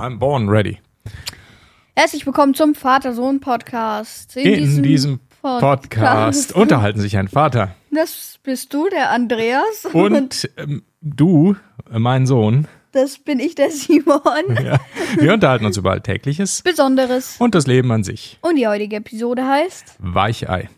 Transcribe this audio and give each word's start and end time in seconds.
I'm 0.00 0.18
born 0.18 0.48
ready. 0.48 0.78
Herzlich 1.94 2.24
willkommen 2.24 2.54
zum 2.54 2.74
Vater-Sohn-Podcast. 2.74 4.34
In, 4.34 4.82
diesem, 4.82 5.20
Podcast, 5.42 6.54
unterhalten 6.54 7.00
sich 7.00 7.18
ein 7.18 7.28
Vater 7.28 7.74
Das 7.90 8.38
bist 8.42 8.72
du, 8.72 8.88
der 8.88 9.10
Andreas. 9.10 9.86
und 9.92 10.48
ähm, 10.56 10.84
du, 11.02 11.54
äh, 11.92 11.98
mein 11.98 12.26
Sohn. 12.26 12.66
das 12.92 13.18
bin 13.18 13.40
ich, 13.40 13.56
der 13.56 13.70
Simon. 13.70 14.22
Ja, 14.64 14.80
wir 15.18 15.34
unterhalten 15.34 15.66
uns 15.66 15.76
über 15.76 15.90
Alltägliches 15.90 16.62
Besonderes. 16.62 17.36
und 17.38 17.54
das 17.54 17.66
Leben 17.66 17.92
an 17.92 18.02
sich. 18.02 18.38
Und 18.40 18.56
die 18.56 18.66
heutige 18.66 18.96
Episode 18.96 19.46
heißt 19.46 19.96
Weichei. 19.98 20.70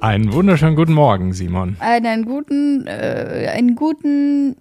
Einen 0.00 0.32
wunderschönen 0.32 0.76
guten 0.76 0.94
Morgen, 0.94 1.32
Simon. 1.32 1.76
einen 1.80 2.24
guten, 2.24 2.86
äh, 2.86 3.50
einen 3.54 3.74
guten, 3.76 4.56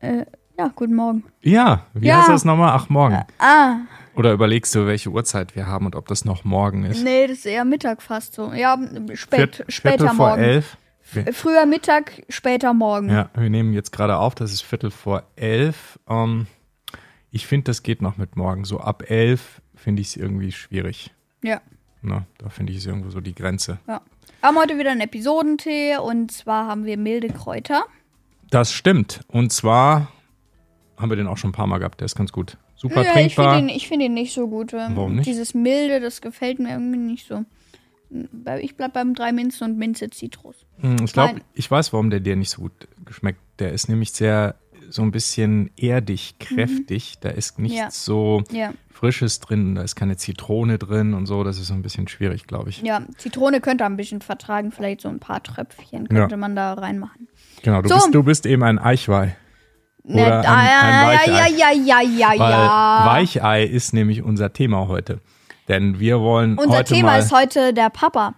äh, 0.00 0.24
ja, 0.58 0.68
guten 0.74 0.94
Morgen. 0.94 1.24
Ja, 1.42 1.86
wie 1.92 2.06
Ja. 2.08 2.18
heißt 2.20 2.28
das 2.30 2.44
nochmal? 2.44 2.72
Ach, 2.74 2.88
morgen. 2.88 3.22
Ah, 3.38 3.76
Oder 4.14 4.32
überlegst 4.32 4.74
du, 4.74 4.86
welche 4.86 5.10
Uhrzeit 5.10 5.56
wir 5.56 5.66
haben 5.66 5.86
und 5.86 5.96
ob 5.96 6.06
das 6.08 6.24
noch 6.24 6.44
morgen 6.44 6.84
ist? 6.84 7.02
nee, 7.02 7.26
das 7.26 7.38
ist 7.38 7.46
eher 7.46 7.64
Mittag 7.64 8.02
fast 8.02 8.34
so. 8.34 8.52
Ja, 8.52 8.76
spät, 9.14 9.56
Viert- 9.56 9.64
später 9.72 9.98
Viertel 9.98 10.16
vor 10.16 10.28
Morgen. 10.30 10.42
elf. 10.42 10.76
F- 11.14 11.36
Früher 11.36 11.66
Mittag, 11.66 12.22
später 12.28 12.72
Morgen. 12.74 13.08
Ja, 13.10 13.30
wir 13.34 13.48
nehmen 13.50 13.72
jetzt 13.74 13.90
gerade 13.92 14.16
auf, 14.18 14.34
das 14.34 14.52
ist 14.52 14.62
Viertel 14.62 14.90
vor 14.90 15.24
elf. 15.36 15.98
Ähm, 16.08 16.46
ich 17.30 17.46
finde, 17.46 17.64
das 17.64 17.82
geht 17.82 18.00
noch 18.02 18.16
mit 18.18 18.36
morgen. 18.36 18.64
So 18.64 18.80
ab 18.80 19.02
elf 19.10 19.60
finde 19.74 20.00
ich 20.02 20.08
es 20.08 20.16
irgendwie 20.16 20.52
schwierig. 20.52 21.10
ja. 21.42 21.60
Ne? 22.02 22.26
Da 22.38 22.48
finde 22.48 22.72
ich 22.72 22.78
es 22.78 22.86
irgendwo 22.86 23.10
so 23.10 23.20
die 23.20 23.34
Grenze. 23.34 23.78
Ja. 23.86 24.00
Wir 24.40 24.48
haben 24.48 24.58
heute 24.58 24.78
wieder 24.78 24.90
einen 24.90 25.00
Episodentee 25.00 25.96
und 25.98 26.32
zwar 26.32 26.66
haben 26.66 26.84
wir 26.84 26.96
milde 26.96 27.28
Kräuter. 27.28 27.84
Das 28.50 28.72
stimmt. 28.72 29.20
Und 29.28 29.52
zwar 29.52 30.08
haben 30.96 31.10
wir 31.10 31.16
den 31.16 31.28
auch 31.28 31.36
schon 31.36 31.50
ein 31.50 31.54
paar 31.54 31.66
Mal 31.66 31.78
gehabt. 31.78 32.00
Der 32.00 32.06
ist 32.06 32.16
ganz 32.16 32.32
gut. 32.32 32.58
Super 32.74 33.02
ja, 33.02 33.10
ich 33.10 33.34
trinkbar. 33.34 33.54
finde 33.54 33.72
ihn, 33.72 33.76
ich 33.76 33.86
find 33.86 34.02
ihn 34.02 34.14
nicht 34.14 34.34
so 34.34 34.48
gut. 34.48 34.72
Ähm, 34.72 34.96
Warum 34.96 35.14
nicht? 35.14 35.26
Dieses 35.26 35.54
milde, 35.54 36.00
das 36.00 36.20
gefällt 36.20 36.58
mir 36.58 36.70
irgendwie 36.70 36.98
nicht 36.98 37.26
so. 37.26 37.44
Ich 38.60 38.76
bleib 38.76 38.92
beim 38.92 39.14
drei 39.14 39.32
Minzen 39.32 39.64
und 39.64 39.78
Minze 39.78 40.10
Zitrus. 40.10 40.66
Hm, 40.80 41.04
ich 41.04 41.12
glaube, 41.12 41.40
ich 41.54 41.70
weiß, 41.70 41.92
warum 41.92 42.10
der 42.10 42.20
dir 42.20 42.36
nicht 42.36 42.50
so 42.50 42.62
gut 42.62 42.72
geschmeckt. 43.04 43.38
Der 43.60 43.72
ist 43.72 43.88
nämlich 43.88 44.12
sehr 44.12 44.56
so 44.92 45.02
ein 45.02 45.10
bisschen 45.10 45.70
erdig, 45.76 46.34
kräftig. 46.38 47.14
Da 47.20 47.30
ist 47.30 47.58
nichts 47.58 47.76
Mhm. 47.76 47.82
Ja. 47.82 47.90
so 47.90 48.42
Ja, 48.50 48.72
Frisches 48.90 49.40
drin. 49.40 49.74
Da 49.74 49.82
ist 49.82 49.96
keine 49.96 50.16
Zitrone 50.16 50.78
drin 50.78 51.14
und 51.14 51.26
so. 51.26 51.42
Das 51.44 51.58
ist 51.58 51.66
so 51.68 51.74
ein 51.74 51.82
bisschen 51.82 52.06
schwierig, 52.08 52.46
glaube 52.46 52.70
ich. 52.70 52.82
ja, 52.82 53.02
Zitrone 53.16 53.60
könnte 53.60 53.84
ein 53.84 53.96
bisschen 53.96 54.20
vertragen, 54.20 54.70
vielleicht 54.70 55.00
so 55.00 55.08
ein 55.08 55.18
paar 55.18 55.42
Tröpfchen 55.42 56.08
könnte 56.08 56.36
man 56.36 56.54
da 56.54 56.74
reinmachen. 56.74 57.28
Genau, 57.62 57.82
du, 57.82 57.88
So. 57.88 57.94
bist, 57.96 58.14
du 58.14 58.22
bist 58.22 58.46
eben 58.46 58.62
ein 58.62 58.78
Eichweih. 58.78 59.36
Ne, 60.04 60.26
Oder 60.26 60.40
ein- 60.40 60.46
ein 60.46 60.66
ja, 60.66 60.90
ja, 60.90 61.06
Weichei. 61.06 61.48
ja, 61.50 61.70
ja, 61.72 62.00
ja, 62.02 62.28
Weil 62.38 62.50
ja. 62.50 63.02
Weichei 63.06 63.64
ist 63.64 63.92
nämlich 63.94 64.22
unser 64.22 64.52
Thema 64.52 64.88
heute. 64.88 65.20
Denn 65.68 66.00
wir 66.00 66.20
wollen 66.20 66.58
Unser 66.58 66.84
Thema 66.84 67.12
mal, 67.12 67.18
ist 67.20 67.32
heute 67.32 67.72
der 67.72 67.88
Papa. 67.88 68.34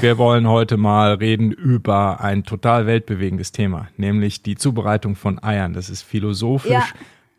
Wir 0.00 0.18
wollen 0.18 0.48
heute 0.48 0.76
mal 0.76 1.14
reden 1.14 1.50
über 1.52 2.20
ein 2.20 2.44
total 2.44 2.86
weltbewegendes 2.86 3.52
Thema, 3.52 3.88
nämlich 3.96 4.42
die 4.42 4.56
Zubereitung 4.56 5.16
von 5.16 5.42
Eiern. 5.42 5.72
Das 5.72 5.88
ist 5.90 6.02
philosophisch 6.02 6.70
Ja. 6.70 6.84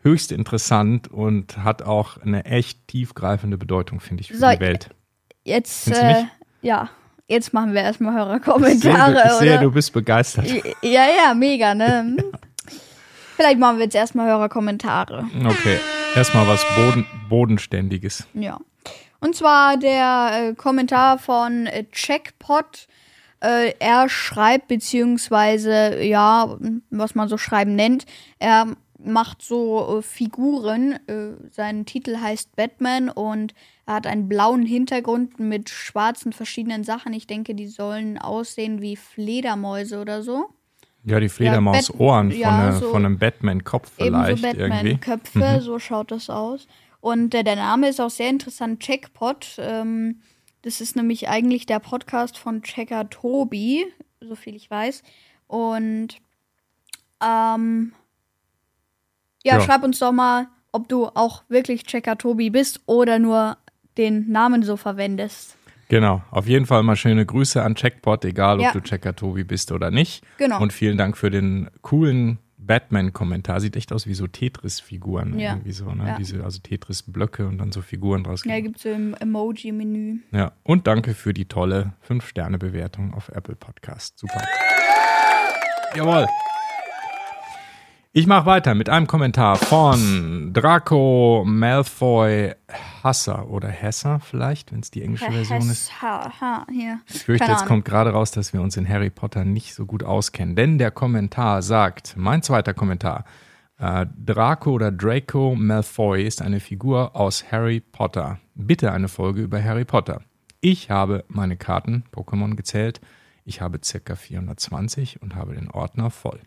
höchst 0.03 0.31
interessant 0.31 1.08
und 1.11 1.58
hat 1.64 1.81
auch 1.83 2.17
eine 2.17 2.45
echt 2.45 2.88
tiefgreifende 2.88 3.58
Bedeutung, 3.58 4.00
finde 4.00 4.22
ich, 4.22 4.30
für 4.31 4.38
So, 4.38 4.50
die 4.50 4.59
Welt. 4.59 4.89
Jetzt, 5.44 5.89
äh, 5.92 6.23
ja, 6.61 6.89
jetzt 7.27 7.54
machen 7.54 7.73
wir 7.73 7.82
erstmal 7.82 8.14
Ich 8.14 8.17
sehe, 8.20 8.26
Hörerkommentare, 8.27 9.23
ich 9.26 9.31
sehe, 9.33 9.54
oder? 9.55 9.61
du 9.64 9.71
bist 9.71 9.93
begeistert. 9.93 10.48
Ja, 10.81 11.05
ja, 11.08 11.33
mega, 11.33 11.73
ne? 11.76 12.17
Vielleicht 13.36 13.58
machen 13.60 13.77
wir 13.77 13.86
jetzt 13.86 13.95
erstmal 13.95 14.27
Hörerkommentare. 14.27 15.26
Okay, 15.45 15.77
erstmal 16.16 16.45
was 16.48 16.66
Boden, 16.76 17.05
Bodenständiges. 17.30 18.27
Ja. 18.33 18.60
Und 19.21 19.35
zwar 19.35 19.77
der 19.77 20.49
äh, 20.52 20.53
Kommentar 20.55 21.17
von 21.19 21.65
äh, 21.67 21.85
Checkpot. 21.91 22.87
Äh, 23.41 23.73
er 23.80 24.09
schreibt, 24.09 24.67
beziehungsweise, 24.67 26.02
ja, 26.03 26.57
was 26.89 27.15
man 27.15 27.27
so 27.30 27.37
schreiben 27.37 27.75
nennt, 27.75 28.05
er 28.39 28.67
macht 28.97 29.41
so 29.41 29.99
äh, 29.99 30.02
Figuren. 30.02 30.93
Äh, 31.07 31.31
sein 31.52 31.85
Titel 31.85 32.17
heißt 32.17 32.55
Batman 32.55 33.09
und 33.09 33.53
er 33.85 33.95
hat 33.95 34.07
einen 34.07 34.27
blauen 34.30 34.65
Hintergrund 34.65 35.39
mit 35.39 35.69
schwarzen 35.69 36.33
verschiedenen 36.33 36.83
Sachen. 36.83 37.13
Ich 37.13 37.27
denke, 37.27 37.55
die 37.55 37.67
sollen 37.67 38.17
aussehen 38.17 38.81
wie 38.81 38.95
Fledermäuse 38.97 39.99
oder 39.99 40.21
so. 40.21 40.49
Ja, 41.05 41.19
die 41.21 41.30
Fledermaus-Ohren 41.30 42.31
von, 42.31 42.39
ja, 42.39 42.59
eine, 42.59 42.77
so- 42.77 42.91
von 42.91 43.05
einem 43.05 43.17
Batman-Kopf 43.17 43.89
vielleicht. 43.95 44.43
Mhm. 44.43 44.47
Batman-Köpfe, 44.59 45.61
so 45.61 45.80
schaut 45.80 46.11
das 46.11 46.30
aus. 46.30 46.67
Und 47.02 47.33
äh, 47.33 47.43
der 47.43 47.55
Name 47.55 47.87
ist 47.89 47.99
auch 48.02 48.10
sehr 48.10 48.30
interessant, 48.30 48.82
Checkpot. 48.82 49.55
Ähm, 49.60 50.21
das 50.64 50.82
ist 50.82 50.95
nämlich 50.95 51.30
eigentlich 51.30 51.65
der 51.65 51.80
Podcast 51.80 52.37
von 52.37 52.61
Checker 52.64 53.10
Tobi, 53.10 53.86
so 54.20 54.36
viel 54.36 54.55
ich 54.55 54.70
weiß. 54.70 55.04
Und 55.48 56.17
ähm, 57.23 57.93
ja, 59.43 59.58
Ja. 59.58 59.61
schreib 59.61 59.83
uns 59.83 59.99
doch 59.99 60.11
mal, 60.11 60.48
ob 60.71 60.87
du 60.89 61.05
auch 61.08 61.43
wirklich 61.49 61.83
Checker 61.86 62.17
Tobi 62.17 62.49
bist 62.49 62.82
oder 62.86 63.20
nur 63.20 63.58
den 63.98 64.30
Namen 64.31 64.64
so 64.64 64.77
verwendest. 64.77 65.55
Genau, 65.87 66.21
auf 66.30 66.48
jeden 66.48 66.67
Fall 66.67 66.83
mal 66.83 66.95
schöne 66.95 67.26
Grüße 67.26 67.64
an 67.64 67.73
Checkpot, 67.76 68.23
egal 68.26 68.58
ob 68.60 68.64
Ja. 68.66 68.71
du 68.73 68.81
Checker 68.81 69.16
Tobi 69.16 69.43
bist 69.43 69.71
oder 69.71 69.89
nicht. 69.89 70.23
Genau. 70.37 70.61
Und 70.61 70.71
vielen 70.71 70.98
Dank 70.98 71.17
für 71.17 71.31
den 71.31 71.70
coolen 71.81 72.37
Batman-Kommentar. 72.69 73.59
Sieht 73.61 73.75
echt 73.75 73.91
aus 73.91 74.05
wie 74.05 74.13
so 74.13 74.27
Tetris-Figuren. 74.27 75.39
Ja. 75.39 75.53
Irgendwie 75.53 75.71
so, 75.71 75.91
ne? 75.91 76.05
Ja. 76.09 76.17
Diese, 76.17 76.43
also 76.43 76.59
Tetris-Blöcke 76.59 77.47
und 77.47 77.57
dann 77.57 77.71
so 77.71 77.81
Figuren 77.81 78.23
draus. 78.23 78.45
Ja, 78.45 78.59
gibt 78.59 78.77
es 78.77 78.83
so 78.83 78.89
im 78.89 79.15
Emoji-Menü. 79.15 80.19
Ja, 80.31 80.52
und 80.61 80.85
danke 80.85 81.15
für 81.15 81.33
die 81.33 81.45
tolle 81.45 81.93
5-Sterne-Bewertung 82.07 83.15
auf 83.15 83.30
Apple 83.30 83.55
Podcast. 83.55 84.19
Super. 84.19 84.43
Jawohl. 85.95 86.27
Ich 88.19 88.27
mache 88.27 88.45
weiter 88.45 88.75
mit 88.75 88.89
einem 88.89 89.07
Kommentar 89.07 89.55
von 89.55 90.52
Draco 90.52 91.45
Malfoy 91.47 92.53
Hasser 93.02 93.47
oder 93.47 93.69
Hesser 93.69 94.19
vielleicht, 94.19 94.73
wenn 94.73 94.81
es 94.81 94.91
die 94.91 95.03
englische 95.03 95.31
Version 95.31 95.69
ist. 95.69 95.89
Ich 97.07 97.23
fürchte, 97.23 97.49
jetzt 97.49 97.65
kommt 97.65 97.85
gerade 97.85 98.09
raus, 98.09 98.31
dass 98.31 98.52
wir 98.52 98.61
uns 98.61 98.75
in 98.75 98.89
Harry 98.89 99.09
Potter 99.09 99.45
nicht 99.45 99.73
so 99.73 99.85
gut 99.85 100.03
auskennen. 100.03 100.57
Denn 100.57 100.77
der 100.77 100.91
Kommentar 100.91 101.61
sagt, 101.61 102.15
mein 102.17 102.41
zweiter 102.41 102.73
Kommentar, 102.73 103.23
äh, 103.77 104.05
Draco 104.17 104.71
oder 104.71 104.91
Draco 104.91 105.55
Malfoy 105.55 106.27
ist 106.27 106.41
eine 106.41 106.59
Figur 106.59 107.15
aus 107.15 107.49
Harry 107.53 107.80
Potter. 107.80 108.37
Bitte 108.53 108.91
eine 108.91 109.07
Folge 109.07 109.41
über 109.41 109.63
Harry 109.63 109.86
Potter. 109.86 110.23
Ich 110.59 110.91
habe 110.91 111.23
meine 111.30 111.55
Karten 111.55 112.03
Pokémon 112.13 112.57
gezählt. 112.57 112.99
Ich 113.45 113.61
habe 113.61 113.80
circa 113.81 114.17
420 114.17 115.21
und 115.21 115.36
habe 115.36 115.55
den 115.55 115.71
Ordner 115.71 116.09
voll. 116.09 116.41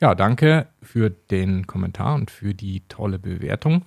Ja, 0.00 0.14
danke 0.14 0.68
für 0.82 1.10
den 1.10 1.66
Kommentar 1.66 2.14
und 2.14 2.30
für 2.30 2.54
die 2.54 2.82
tolle 2.88 3.18
Bewertung. 3.18 3.82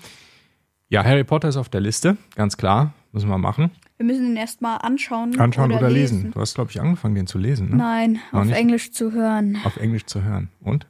Ja, 0.90 1.03
Harry 1.06 1.24
Potter 1.24 1.47
ist 1.47 1.56
auf 1.58 1.69
der 1.69 1.80
Liste, 1.80 2.18
ganz 2.36 2.58
klar, 2.58 2.94
müssen 3.14 3.30
wir 3.30 3.38
machen. 3.38 3.72
Wir 3.96 4.06
müssen 4.06 4.25
ihn 4.25 4.36
erstmal 4.36 4.80
anschauen. 4.80 5.40
Anschauen 5.40 5.72
oder, 5.72 5.90
lesen. 5.90 6.31
Du 6.31 6.42
hast, 6.42 6.56
glaube 6.56 6.72
ich, 6.72 6.81
angefangen, 6.81 7.16
den 7.16 7.28
zu 7.28 7.38
lesen, 7.38 7.69
ne? 7.69 7.75
Nein, 7.78 8.19
Noch 8.31 8.42
auf 8.42 8.46
nicht? 8.47 8.58
Englisch 8.58 8.92
zu 8.92 9.12
hören. 9.14 9.58
Auf 9.64 9.78
Englisch 9.78 10.06
zu 10.06 10.24
hören. 10.24 10.50
Und? 10.59 10.88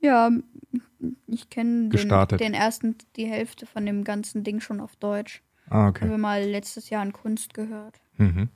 Ja, 0.00 0.30
ich 1.26 1.48
kenne 1.50 1.82
den, 1.82 1.90
Gestartet. 1.90 2.40
den 2.40 2.52
ersten, 2.52 2.96
die 3.16 3.26
Hälfte 3.26 3.64
von 3.64 3.86
dem 3.86 4.04
ganzen 4.04 4.44
Ding 4.44 4.60
schon 4.60 4.80
auf 4.80 4.96
Deutsch. 4.96 5.42
Ah, 5.68 5.74
Haben 5.76 5.88
okay. 5.88 6.10
wir 6.10 6.18
mal 6.18 6.42
letztes 6.42 6.90
Jahr 6.90 7.02
in 7.04 7.12
Kunst 7.12 7.54
gehört. 7.54 8.00
Mhm. 8.18 8.48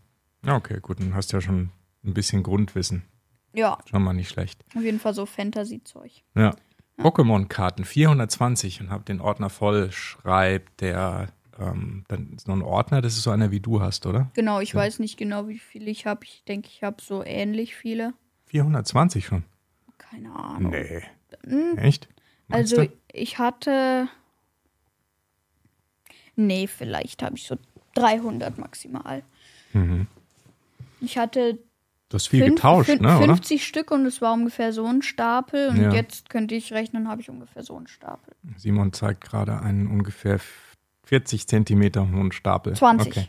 Okay, 0.46 0.78
gut, 0.80 1.00
dann 1.00 1.14
hast 1.14 1.32
du 1.32 1.36
ja 1.36 1.40
schon 1.40 1.70
ein 2.04 2.14
bisschen 2.14 2.42
Grundwissen. 2.42 3.02
Ja, 3.52 3.78
Schon 3.88 4.02
mal 4.02 4.12
nicht 4.12 4.28
schlecht. 4.28 4.64
auf 4.76 4.82
jeden 4.82 5.00
Fall 5.00 5.14
so 5.14 5.26
Fantasy-Zeug. 5.26 6.22
Ja. 6.34 6.54
Pokémon-Karten 6.98 7.84
420 7.84 8.80
und 8.82 8.90
hab 8.90 9.06
den 9.06 9.20
Ordner 9.20 9.48
voll, 9.50 9.90
schreibt 9.90 10.80
der, 10.82 11.28
ähm, 11.58 12.04
dann 12.08 12.36
so 12.38 12.52
ein 12.52 12.62
Ordner, 12.62 13.00
das 13.00 13.14
ist 13.16 13.22
so 13.22 13.30
einer 13.30 13.50
wie 13.50 13.60
du 13.60 13.80
hast, 13.80 14.04
oder? 14.06 14.30
Genau, 14.34 14.60
ich 14.60 14.74
weiß 14.74 14.98
nicht 14.98 15.16
genau, 15.16 15.48
wie 15.48 15.58
viele 15.58 15.90
ich 15.90 16.06
habe. 16.06 16.24
Ich 16.24 16.44
denke, 16.44 16.68
ich 16.68 16.82
habe 16.82 17.02
so 17.02 17.24
ähnlich 17.24 17.74
viele. 17.74 18.12
420 18.46 19.24
schon? 19.24 19.44
Keine 19.98 20.34
Ahnung. 20.34 20.72
Nee. 20.72 21.02
Hm, 21.44 21.78
Echt? 21.78 22.08
Meinst 22.48 22.72
Also, 22.74 22.84
du? 22.88 22.92
ich 23.12 23.38
hatte. 23.38 24.08
Nee, 26.36 26.66
vielleicht 26.66 27.22
habe 27.22 27.36
ich 27.36 27.44
so 27.46 27.56
300 27.94 28.58
maximal. 28.58 29.22
Mhm. 29.72 30.06
Ich 31.00 31.18
hatte 31.18 31.58
Das 32.10 32.22
ist 32.22 32.28
viel 32.28 32.42
fünf- 32.44 32.56
getauscht, 32.56 32.90
fün- 32.90 33.00
ne, 33.02 33.16
oder? 33.16 33.26
50 33.36 33.64
Stück 33.66 33.90
und 33.92 34.04
es 34.04 34.20
war 34.20 34.34
ungefähr 34.34 34.72
so 34.72 34.84
ein 34.84 35.00
Stapel. 35.00 35.68
Und 35.68 35.80
Ja. 35.80 35.92
jetzt 35.92 36.28
könnte 36.28 36.54
ich 36.54 36.72
rechnen, 36.72 37.08
habe 37.08 37.22
ich 37.22 37.30
ungefähr 37.30 37.62
so 37.62 37.76
einen 37.76 37.86
Stapel. 37.86 38.34
Simon 38.58 38.92
zeigt 38.92 39.22
gerade 39.22 39.60
einen 39.62 39.86
ungefähr 39.86 40.38
40 41.04 41.46
Zentimeter 41.46 42.02
hohen 42.02 42.32
Stapel. 42.32 42.74
20. 42.74 43.12
Okay. 43.16 43.28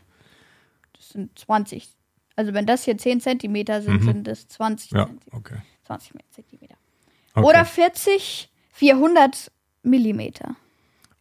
Das 0.97 1.09
sind 1.09 1.37
20. 1.39 1.89
Also 2.35 2.53
wenn 2.53 2.65
das 2.65 2.83
hier 2.83 2.97
10 2.97 3.21
Zentimeter 3.21 3.81
sind, 3.81 4.01
Mhm. 4.01 4.05
sind 4.05 4.27
es 4.27 4.47
20 4.47 4.91
Ja, 4.91 5.05
Zentimeter. 5.05 5.37
okay. 5.37 5.57
20 5.83 6.13
Zentimeter. 6.31 6.75
okay. 7.35 7.45
Oder 7.47 7.65
40, 7.65 8.49
400 8.71 9.51
Millimeter. 9.83 10.55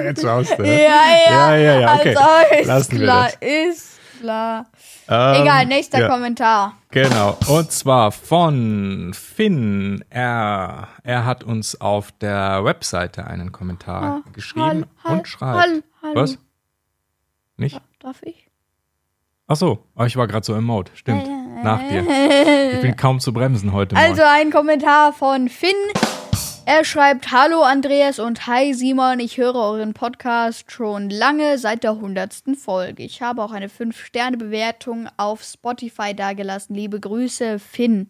Jetzt 0.03 0.23
du. 0.57 0.63
ne? 0.63 0.83
Ja, 0.83 1.01
Ja, 1.29 1.55
ja, 1.55 1.79
ja, 1.79 1.95
okay. 1.95 2.15
Also 2.15 2.55
ist 2.59 2.67
Lassen 2.67 2.99
wir 2.99 3.07
das. 3.07 3.37
ist 3.41 3.94
klar. 4.19 4.65
Ähm, 5.07 5.41
Egal, 5.43 5.65
nächster 5.67 5.99
ja. 6.01 6.07
Kommentar. 6.07 6.73
Genau, 6.91 7.37
und 7.47 7.71
zwar 7.71 8.11
von 8.11 9.11
Finn. 9.13 10.03
Er, 10.09 10.87
er 11.03 11.25
hat 11.25 11.43
uns 11.43 11.79
auf 11.81 12.11
der 12.13 12.63
Webseite 12.65 13.25
einen 13.27 13.51
Kommentar 13.51 14.23
Ah, 14.25 14.29
geschrieben 14.33 14.65
hall- 14.65 14.85
hall- 15.03 15.17
und 15.19 15.27
schreibt. 15.27 15.59
hall- 15.59 15.83
hallo. 16.01 16.15
Was? 16.15 16.37
Nicht? 17.57 17.79
Darf 17.99 18.21
ich? 18.23 18.47
Ach 19.47 19.55
so, 19.55 19.85
aber 19.95 20.07
ich 20.07 20.17
war 20.17 20.27
gerade 20.27 20.45
so 20.45 20.55
im 20.55 20.63
Mode. 20.63 20.91
Stimmt. 20.95 21.27
Nach 21.63 21.79
dir. 21.79 22.01
Ich 22.73 22.81
bin 22.81 22.95
kaum 22.97 23.19
zu 23.19 23.31
bremsen 23.33 23.71
heute 23.73 23.95
Also 23.95 24.21
Morgen. 24.23 24.27
ein 24.35 24.51
Kommentar 24.51 25.13
von 25.13 25.49
Finn. 25.49 25.69
Er 26.67 26.83
schreibt, 26.83 27.31
Hallo 27.31 27.61
Andreas 27.61 28.17
und 28.17 28.47
Hi 28.47 28.73
Simon, 28.73 29.19
ich 29.19 29.37
höre 29.37 29.53
euren 29.55 29.93
Podcast 29.93 30.71
schon 30.71 31.11
lange 31.11 31.59
seit 31.59 31.83
der 31.83 31.95
hundertsten 31.97 32.55
Folge. 32.55 33.03
Ich 33.03 33.21
habe 33.21 33.43
auch 33.43 33.51
eine 33.51 33.67
5-Sterne-Bewertung 33.67 35.07
auf 35.17 35.43
Spotify 35.43 36.15
dagelassen. 36.15 36.73
Liebe 36.75 36.99
Grüße, 36.99 37.59
Finn. 37.59 38.09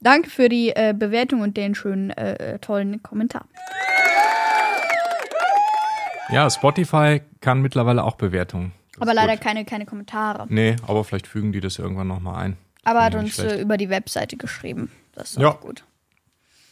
Danke 0.00 0.28
für 0.28 0.48
die 0.50 0.70
äh, 0.76 0.94
Bewertung 0.96 1.40
und 1.40 1.56
den 1.56 1.74
schönen, 1.74 2.10
äh, 2.10 2.54
äh, 2.54 2.58
tollen 2.58 3.02
Kommentar. 3.02 3.46
Ja, 6.30 6.48
Spotify 6.50 7.22
kann 7.40 7.60
mittlerweile 7.62 8.04
auch 8.04 8.16
Bewertungen. 8.16 8.72
Das 8.92 9.02
Aber 9.02 9.14
leider 9.14 9.32
gut. 9.34 9.40
keine, 9.42 9.64
keine 9.64 9.86
Kommentare. 9.86 10.46
Nee, 10.50 10.76
aber 10.86 11.02
vielleicht 11.02 11.26
fügen 11.26 11.52
die 11.52 11.60
das 11.60 11.78
irgendwann 11.78 12.08
nochmal 12.08 12.44
ein. 12.44 12.56
Aber 12.84 13.02
hat 13.02 13.14
uns 13.14 13.24
nicht 13.24 13.34
schlecht. 13.36 13.56
äh, 13.56 13.60
über 13.62 13.78
die 13.78 13.88
Webseite 13.88 14.36
geschrieben. 14.36 14.90
Das 15.14 15.30
ist 15.32 15.38
Ja. 15.38 15.48
auch 15.48 15.60
gut. 15.60 15.84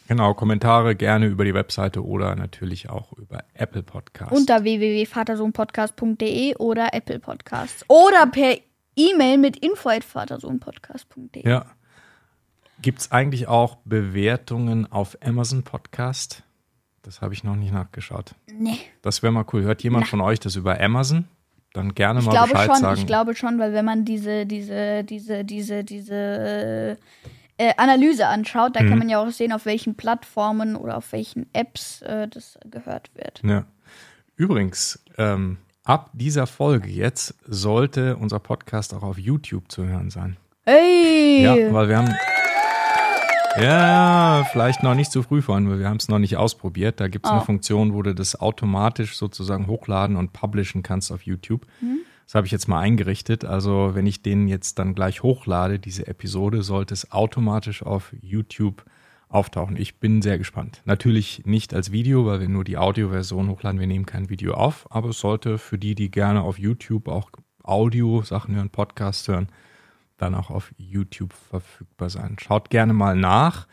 Genau, 0.08 0.32
Kommentare 0.32 0.96
gerne 0.96 1.26
über 1.26 1.44
die 1.44 1.52
Webseite 1.52 2.02
oder 2.02 2.34
natürlich 2.34 2.88
auch 2.88 3.12
über 3.12 3.44
Apple 3.52 3.82
Podcasts. 3.82 4.34
Unter 4.34 4.64
www.vatersohnpodcast.de 4.64 6.56
oder 6.56 6.94
Apple 6.94 7.19
Podcasts. 7.19 7.84
Oder 7.88 8.26
per 8.26 8.56
E-Mail 8.96 9.37
mit 9.37 9.58
info.vatersohnpodcast.de. 9.58 11.46
Ja. 11.46 11.66
Gibt 12.81 13.00
es 13.00 13.12
eigentlich 13.12 13.49
auch 13.49 13.76
Bewertungen 13.84 14.90
auf 14.90 15.19
Amazon 15.22 15.62
Podcast? 15.62 16.43
Das 17.02 17.20
habe 17.20 17.34
ich 17.34 17.44
noch 17.44 17.56
nicht 17.56 17.75
nachgeschaut. 17.75 18.34
Nee. 18.50 18.78
Das 19.02 19.22
wäre 19.22 19.31
mal 19.31 19.44
cool. 19.52 19.60
Hört 19.62 19.82
jemand 19.82 20.08
von 20.08 20.22
euch 20.22 20.40
das 20.40 20.56
über 20.56 20.81
Amazon? 20.81 21.26
Dann 21.75 21.94
gerne 21.94 22.20
Ich 22.20 22.25
mal 22.26 22.32
glaube 22.32 22.52
Bescheid 22.52 22.66
schon, 22.70 22.76
sagen. 22.81 22.99
ich 22.99 23.06
glaube 23.06 23.37
schon, 23.37 23.58
weil 23.58 23.75
wenn 23.75 23.84
man 23.84 24.06
diese, 24.06 24.46
diese, 24.46 25.05
diese, 25.05 25.44
diese, 25.44 25.84
diese 25.84 26.96
äh, 27.58 27.72
Analyse 27.76 28.26
anschaut, 28.26 28.75
da 28.76 28.82
Mhm. 28.82 28.88
kann 28.88 28.99
man 28.99 29.08
ja 29.08 29.19
auch 29.20 29.31
sehen, 29.31 29.52
auf 29.52 29.66
welchen 29.66 29.94
Plattformen 29.96 30.76
oder 30.76 30.96
auf 30.96 31.12
welchen 31.12 31.46
Apps 31.52 32.00
äh, 32.02 32.26
das 32.28 32.58
gehört 32.70 33.10
wird. 33.14 33.40
ja. 33.44 33.64
Übrigens, 34.37 35.02
ähm, 35.19 35.56
ab 35.82 36.10
dieser 36.12 36.46
Folge 36.46 36.88
jetzt 36.88 37.34
sollte 37.44 38.16
unser 38.16 38.38
Podcast 38.38 38.94
auch 38.94 39.02
auf 39.02 39.19
YouTube 39.19 39.70
zu 39.72 39.84
hören 39.84 40.10
sein. 40.10 40.37
Hey! 40.64 41.43
Ja, 41.43 41.72
weil 41.72 41.88
wir 41.88 41.99
haben. 41.99 42.14
Ja, 43.60 44.46
vielleicht 44.52 44.84
noch 44.84 44.94
nicht 44.94 45.10
zu 45.10 45.22
früh 45.25 45.43
vorhin, 45.43 45.69
weil 45.69 45.81
wir 45.81 45.88
haben 45.88 45.96
es 45.96 46.08
noch 46.08 46.20
nicht 46.20 46.37
ausprobiert. 46.37 47.00
Da 47.00 47.08
gibt 47.08 47.26
es 47.26 47.31
Oh. 47.32 47.34
eine 47.37 47.44
Funktion, 47.44 47.93
wo 47.93 48.02
du 48.02 48.14
das 48.14 48.38
automatisch 48.40 49.16
sozusagen 49.16 49.66
hochladen 49.66 50.14
und 50.16 50.32
publishen 50.32 50.84
kannst 50.84 51.10
auf 51.10 51.22
YouTube. 51.22 51.66
Hm? 51.81 51.98
Das 52.29 52.35
habe 52.35 52.47
ich 52.47 52.53
jetzt 52.53 52.69
mal 52.69 52.81
eingerichtet. 52.81 53.47
Also, 53.47 53.95
wenn 53.95 54.05
ich 54.05 54.21
den 54.21 54.49
jetzt 54.49 54.79
dann 54.79 54.95
gleich 54.95 55.23
hochlade, 55.23 55.79
diese 55.79 56.07
Episode, 56.07 56.63
sollte 56.63 56.93
es 56.93 57.11
automatisch 57.11 57.83
auf 57.83 58.13
YouTube 58.21 58.85
auftauchen. 59.31 59.79
Ich 59.79 59.99
bin 59.99 60.21
sehr 60.21 60.37
gespannt. 60.37 60.83
Natürlich 60.85 61.47
nicht 61.47 61.73
als 61.73 61.91
Video, 61.91 62.27
weil 62.27 62.41
wir 62.41 62.49
nur 62.51 62.65
die 62.65 62.77
Audioversion 62.77 63.49
hochladen. 63.49 63.81
Wir 63.81 63.87
nehmen 63.87 64.05
kein 64.05 64.29
Video 64.29 64.53
auf, 64.53 64.87
aber 64.91 65.09
es 65.09 65.21
sollte 65.21 65.57
für 65.57 65.79
die, 65.79 65.95
die 65.95 66.11
gerne 66.11 66.43
auf 66.43 66.59
YouTube 66.59 67.09
auch 67.09 67.31
Audio-Sachen 67.63 68.55
hören, 68.55 68.69
Podcasts 68.69 69.27
hören, 69.27 69.49
dann 70.19 70.35
auch 70.35 70.51
auf 70.51 70.71
YouTube 70.77 71.33
verfügbar 71.33 72.11
sein. 72.11 72.37
Schaut 72.39 72.69
gerne 72.69 72.93
mal 72.93 73.17
nach. 73.17 73.67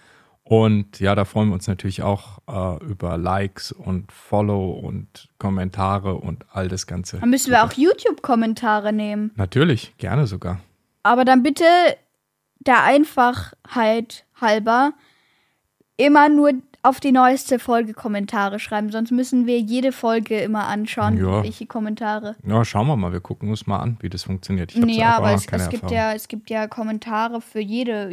Und 0.47 0.99
ja, 0.99 1.15
da 1.15 1.25
freuen 1.25 1.49
wir 1.49 1.55
uns 1.55 1.67
natürlich 1.67 2.03
auch 2.03 2.37
äh, 2.47 2.85
über 2.85 3.17
Likes 3.17 3.71
und 3.71 4.11
Follow 4.11 4.73
und 4.73 5.27
Kommentare 5.39 6.13
und 6.15 6.45
all 6.51 6.67
das 6.67 6.85
Ganze. 6.85 7.17
Dann 7.17 7.31
müssen 7.31 7.51
wir 7.51 7.63
auch 7.63 7.73
YouTube-Kommentare 7.73 8.93
nehmen. 8.93 9.31
Natürlich, 9.35 9.97
gerne 9.97 10.27
sogar. 10.27 10.59
Aber 11.01 11.25
dann 11.25 11.41
bitte 11.41 11.65
der 12.59 12.83
Einfachheit 12.83 14.25
halber 14.39 14.93
immer 15.97 16.29
nur 16.29 16.51
auf 16.83 16.99
die 16.99 17.11
neueste 17.11 17.57
Folge 17.57 17.93
Kommentare 17.95 18.59
schreiben. 18.59 18.91
Sonst 18.91 19.09
müssen 19.09 19.47
wir 19.47 19.59
jede 19.59 19.91
Folge 19.91 20.39
immer 20.39 20.67
anschauen, 20.67 21.17
Ja. 21.17 21.43
welche 21.43 21.65
Kommentare. 21.65 22.35
Ja, 22.47 22.63
schauen 22.63 22.85
wir 22.85 22.95
mal. 22.95 23.11
Wir 23.11 23.21
gucken 23.21 23.49
uns 23.49 23.65
mal 23.65 23.79
an, 23.79 23.97
wie 24.01 24.09
das 24.09 24.23
funktioniert. 24.23 24.75
Ich 24.75 24.95
Ja, 24.95 25.17
aber 25.17 25.33
es, 25.33 25.47
es, 25.51 25.69
gibt 25.69 25.89
ja, 25.89 26.13
es 26.13 26.27
gibt 26.27 26.51
ja 26.51 26.67
Kommentare 26.67 27.41
für 27.41 27.59
jede 27.59 28.09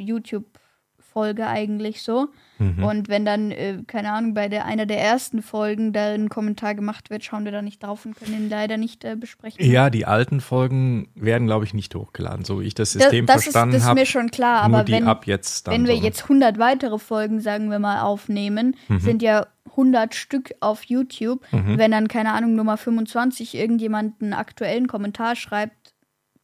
YouTube-Folge 1.15 1.47
eigentlich 1.47 2.03
so. 2.03 2.29
Mhm. 2.59 2.85
Und 2.85 3.09
wenn 3.09 3.25
dann, 3.25 3.51
äh, 3.51 3.79
keine 3.87 4.13
Ahnung, 4.13 4.35
bei 4.35 4.49
der 4.49 4.65
einer 4.67 4.87
der 4.87 5.01
ersten 5.01 5.43
Folgen 5.43 5.93
da 5.93 6.13
ein 6.15 6.29
Kommentar 6.29 6.75
gemacht 6.75 7.11
wird, 7.11 7.25
schauen 7.25 7.45
wir 7.45 7.53
da 7.53 7.63
nicht 7.63 7.83
drauf 7.83 8.05
und 8.05 8.17
können 8.17 8.35
ihn 8.35 8.49
leider 8.51 8.77
nicht 8.77 9.05
äh, 9.05 9.17
besprechen. 9.17 9.65
Ja, 9.65 9.91
die 9.91 10.07
alten 10.07 10.41
Folgen 10.41 11.09
werden, 11.15 11.47
glaube 11.47 11.65
ich, 11.65 11.75
nicht 11.75 11.95
hochgeladen, 11.95 12.45
so 12.45 12.61
wie 12.61 12.65
ich 12.67 12.75
das 12.75 12.93
das, 12.93 13.03
System 13.03 13.27
das, 13.27 13.37
ist, 13.39 13.43
verstanden 13.45 13.73
das 13.75 13.83
ist 13.83 13.89
habe. 13.89 14.01
mir 14.01 14.07
schon 14.07 14.31
klar, 14.31 14.69
Nur 14.69 14.79
aber 14.79 14.85
die 14.85 14.93
wenn, 14.93 15.07
ab 15.07 15.27
jetzt 15.27 15.67
dann. 15.67 15.75
wenn 15.75 15.87
wir 15.87 15.97
so. 15.97 16.03
jetzt 16.03 16.23
100 16.25 16.59
weitere 16.59 16.99
Folgen, 16.99 17.41
sagen 17.41 17.71
wir 17.71 17.79
mal, 17.79 18.01
aufnehmen, 18.01 18.77
Mhm. 18.89 19.01
sind 19.01 19.23
ja 19.23 19.47
100 19.77 20.15
Stück 20.15 20.53
auf 20.61 20.85
YouTube. 20.85 21.41
Wenn 21.51 21.91
dann, 21.93 22.09
keine 22.09 22.33
Ahnung, 22.33 22.55
Nummer 22.55 22.77
25 22.77 23.55
irgendjemand 23.55 24.21
einen 24.21 24.35
aktuellen 24.35 24.87
Kommentar 24.87 25.35
schreibt, 25.35 25.95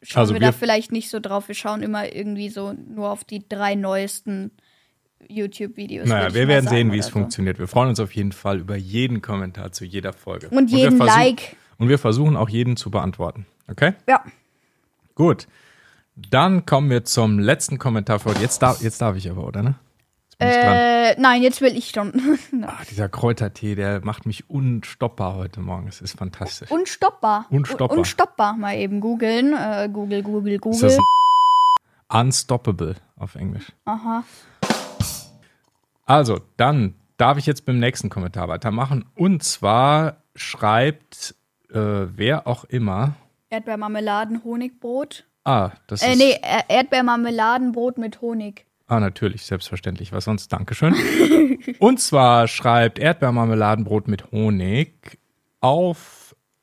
schauen 0.02 0.21
Also 0.23 0.35
wir, 0.35 0.40
wir- 0.40 0.47
da 0.49 0.52
vielleicht 0.52 0.92
nicht 0.92 1.11
so 1.11 1.21
drauf. 1.21 1.49
Wir 1.49 1.54
schauen 1.54 1.83
immer 1.83 2.14
irgendwie 2.14 2.49
so 2.49 2.73
nur 2.73 3.11
auf 3.11 3.25
die 3.25 3.47
drei 3.47 3.75
neuesten 3.75 4.52
YouTube-Videos. 5.26 6.08
Naja, 6.08 6.32
wir 6.34 6.48
werden 6.48 6.68
sehen, 6.68 6.92
wie 6.92 6.98
es 6.98 7.06
so. 7.06 7.12
funktioniert. 7.12 7.58
Wir 7.58 7.68
freuen 7.68 7.88
uns 7.90 8.00
auf 8.00 8.12
jeden 8.14 8.32
Fall 8.32 8.58
über 8.60 8.76
jeden 8.76 9.20
Kommentar 9.22 9.72
zu 9.72 9.84
jeder 9.84 10.12
Folge. 10.12 10.48
Und 10.50 10.70
jeden 10.70 10.96
versuch- 10.96 11.16
Like. 11.16 11.56
Und 11.78 11.88
wir 11.88 11.98
versuchen 11.98 12.37
auch 12.37 12.48
jeden 12.48 12.76
zu 12.76 12.90
beantworten. 12.90 13.46
Okay? 13.70 13.94
Ja. 14.08 14.22
Gut. 15.14 15.46
Dann 16.30 16.66
kommen 16.66 16.90
wir 16.90 17.04
zum 17.04 17.38
letzten 17.38 17.78
Kommentar 17.78 18.18
für 18.18 18.30
heute. 18.30 18.40
Jetzt 18.40 18.60
darf, 18.62 18.80
jetzt 18.82 19.00
darf 19.00 19.16
ich 19.16 19.30
aber, 19.30 19.46
oder? 19.46 19.62
Ne? 19.62 19.75
Äh, 20.40 21.20
nein, 21.20 21.42
jetzt 21.42 21.60
will 21.60 21.76
ich 21.76 21.90
schon. 21.90 22.12
Ah, 22.62 22.78
dieser 22.90 23.08
Kräutertee, 23.08 23.75
der 23.75 24.04
macht 24.04 24.25
mich 24.26 24.48
unstoppbar 24.50 25.34
heute 25.34 25.60
Morgen. 25.60 25.88
Es 25.88 26.00
ist 26.00 26.16
fantastisch. 26.18 26.70
Unstoppbar. 26.70 27.46
Unstoppbar. 27.50 27.90
Un- 27.92 27.98
Unstoppbar. 27.98 28.56
Mal 28.56 28.76
eben 28.76 29.00
googeln. 29.00 29.52
Äh, 29.54 29.88
Google, 29.92 30.22
Google, 30.22 30.54
Ist 30.54 30.60
Google. 30.60 30.80
das 30.80 30.98
ein 32.08 32.26
Unstoppable 32.26 32.96
auf 33.16 33.34
Englisch? 33.34 33.72
Aha. 33.84 34.25
Also, 36.09 36.41
dann 36.57 36.95
darf 37.19 37.37
ich 37.38 37.47
jetzt 37.47 37.67
beim 37.67 37.79
nächsten 37.79 38.09
Kommentar 38.09 38.49
weitermachen. 38.49 39.05
Und 39.15 39.43
zwar 39.43 40.23
schreibt 40.35 41.35
äh, 41.71 41.77
wer 41.79 42.47
auch 42.47 42.65
immer. 42.65 43.15
Erdbeermarmeladen, 43.50 44.43
Honigbrot. 44.43 45.25
Ah, 45.45 45.73
das 45.87 46.03
Äh, 46.03 46.12
ist. 46.12 46.19
nee, 46.19 46.37
Er- 46.43 46.69
Erdbeermarmeladenbrot 46.71 47.99
mit 47.99 48.21
Honig. 48.23 48.65
Ah, 48.87 49.00
natürlich, 49.00 49.45
selbstverständlich. 49.45 50.12
Was 50.12 50.25
sonst? 50.25 50.50
Dankeschön. 50.53 50.95
Und 51.79 52.00
zwar 52.00 52.49
schreibt 52.49 52.99
Erdbeermarmeladenbrot 52.99 54.09
mit 54.09 54.33
Honig 54.33 55.19
auf 55.61 56.17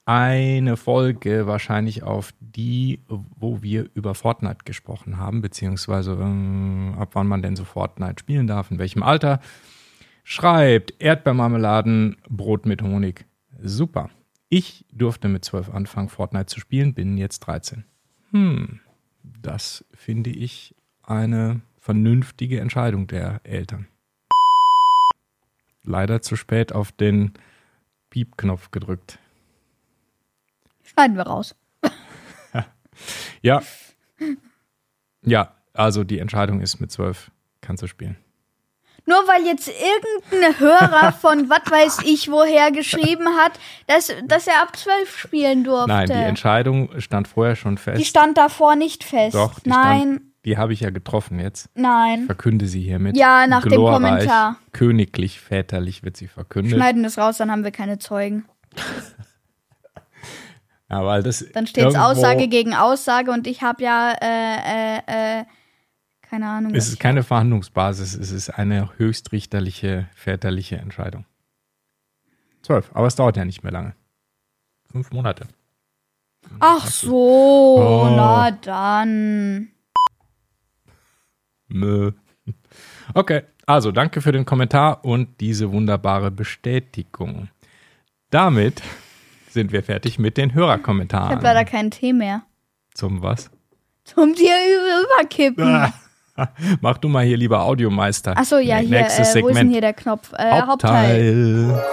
eine 0.06 0.78
Folge 0.78 1.48
wahrscheinlich 1.48 2.04
auf 2.04 2.34
die, 2.40 3.00
wo 3.08 3.64
wir 3.64 3.90
über 3.96 4.14
Fortnite 4.14 4.64
gesprochen 4.64 5.18
haben, 5.18 5.42
beziehungsweise 5.42 6.14
äh, 6.14 7.00
ab 7.00 7.10
wann 7.14 7.28
man 7.28 7.42
denn 7.42 7.56
so 7.56 7.64
Fortnite 7.64 8.20
spielen 8.20 8.46
darf, 8.48 8.70
in 8.70 8.78
welchem 8.78 9.04
Alter. 9.04 9.40
Schreibt 10.24 10.94
Erdbeermarmeladen, 11.00 12.18
Brot 12.30 12.66
mit 12.66 12.82
Honig. 12.82 13.26
Super. 13.62 14.10
Ich 14.50 14.86
durfte 14.92 15.28
mit 15.28 15.44
12 15.44 15.74
anfangen, 15.74 16.10
Fortnite 16.10 16.48
zu 16.48 16.60
spielen, 16.60 16.94
bin 16.94 17.18
jetzt 17.18 17.40
13. 17.40 17.84
Hm, 18.32 18.80
das 19.42 19.86
finde 19.94 20.30
ich 20.30 20.76
eine 21.02 21.62
vernünftige 21.78 22.60
Entscheidung 22.60 23.08
der 23.08 23.42
Eltern. 23.44 23.88
Leider 25.84 26.22
zu 26.22 26.36
spät 26.36 26.74
auf 26.74 26.92
den 26.92 27.34
Piep-Knopf 28.10 28.72
gedrückt. 28.72 29.20
Schneiden 30.86 31.18
wir 31.18 31.24
raus. 31.28 31.56
Ja. 33.42 33.62
Ja, 35.22 35.52
also 35.74 36.04
die 36.04 36.20
Entscheidung 36.20 36.62
ist 36.62 36.80
mit 36.80 36.92
12 36.92 37.30
kannst 37.62 37.84
du 37.84 37.88
spielen. 37.88 38.18
Nur 39.06 39.18
weil 39.28 39.46
jetzt 39.46 39.68
irgendein 39.70 40.60
Hörer 40.60 41.12
von 41.22 41.50
was 41.50 41.70
weiß 41.70 42.00
ich 42.06 42.32
woher 42.32 42.72
geschrieben 42.72 43.28
hat, 43.38 43.60
dass, 43.88 44.12
dass 44.26 44.48
er 44.48 44.62
ab 44.64 44.76
12 44.76 45.18
spielen 45.18 45.64
durfte. 45.64 45.90
Nein, 45.90 46.08
die 46.08 46.14
Entscheidung 46.14 46.90
stand 47.00 47.28
vorher 47.28 47.56
schon 47.56 47.78
fest. 47.78 48.00
Die 48.00 48.06
stand 48.06 48.38
davor 48.38 48.76
nicht 48.76 49.04
fest. 49.04 49.36
Doch, 49.36 49.60
die 49.60 49.70
Nein, 49.70 50.00
stand, 50.00 50.22
die 50.46 50.58
habe 50.58 50.74
ich 50.74 50.80
ja 50.80 50.90
getroffen 50.90 51.40
jetzt. 51.40 51.70
nein. 51.76 52.26
Verkünde 52.26 52.66
sie 52.68 52.82
hiermit. 52.82 53.18
Ja, 53.18 53.46
nach 53.46 53.64
dem 53.64 53.74
Glorreich, 53.74 54.02
Kommentar. 54.02 54.56
Königlich, 54.72 55.40
väterlich 55.40 56.02
wird 56.04 56.18
sie 56.18 56.28
verkündet. 56.28 56.74
Schneiden 56.74 57.04
das 57.04 57.18
raus, 57.18 57.38
dann 57.38 57.52
haben 57.52 57.64
wir 57.64 57.72
keine 57.72 58.00
Zeugen. 58.00 58.46
Ja, 60.96 61.06
weil 61.06 61.24
das 61.24 61.46
Dann 61.54 61.68
steht 61.68 61.84
irgendwo- 61.84 62.02
Aussage 62.04 62.48
gegen 62.48 62.74
Aussage 62.74 63.32
und 63.32 63.48
ich 63.48 63.62
habe 63.62 63.84
ja, 63.84 64.14
äh, 64.22 64.98
äh, 64.98 65.40
äh, 65.42 65.46
keine 66.22 66.48
Ahnung. 66.48 66.74
Es 66.74 66.88
ist 66.88 67.00
keine 67.00 67.22
Verhandlungsbasis, 67.24 68.14
es 68.16 68.32
ist 68.32 68.50
eine 68.50 68.98
höchstrichterliche, 68.98 70.08
väterliche 70.16 70.78
Entscheidung. 70.78 71.26
Zwölf, 72.62 72.90
aber 72.94 73.08
es 73.08 73.16
dauert 73.16 73.36
ja 73.38 73.44
nicht 73.46 73.62
mehr 73.64 73.74
lange. 73.74 73.94
Fünf 74.92 75.12
Monate. 75.12 75.48
Ach 76.60 76.88
so, 76.88 77.16
Oh. 77.78 78.14
na 78.16 78.52
dann. 78.52 79.70
Mö. 81.68 82.12
Okay, 83.14 83.44
also 83.66 83.92
danke 83.92 84.22
für 84.22 84.32
den 84.32 84.46
Kommentar 84.46 85.04
und 85.04 85.42
diese 85.42 85.72
wunderbare 85.72 86.32
Bestätigung. 86.32 87.50
Damit 88.30 88.82
sind 89.56 89.72
wir 89.72 89.82
fertig 89.82 90.20
mit 90.20 90.38
den 90.38 90.50
Ich 90.50 90.56
habe 90.56 90.68
Hörerkommentaren. 90.68 91.42
leider 91.42 91.66
keinen 91.66 91.90
Tee 91.90 92.14
mehr. 92.14 92.44
Zum 92.94 93.24
was? 93.24 93.50
Zum 94.04 94.36
dir 94.36 94.54
überkippen. 95.18 95.92
Mach 96.82 96.98
du 97.00 97.08
mal 97.10 97.26
hier 97.26 97.38
lieber 97.38 97.64
Audiomeister. 97.64 98.38
Achso, 98.38 98.58
ja, 98.60 98.78
hier, 98.78 99.02
Nächstes 99.02 99.34
äh, 99.36 99.42
wo 99.42 99.48
ist 99.48 99.58
denn 99.58 99.72
hier 99.72 99.82
der 99.82 99.94
Knopf? 99.94 100.32
Äh, 100.34 100.62
Hauptteil. 100.62 101.72
Hauptteil. 101.72 101.84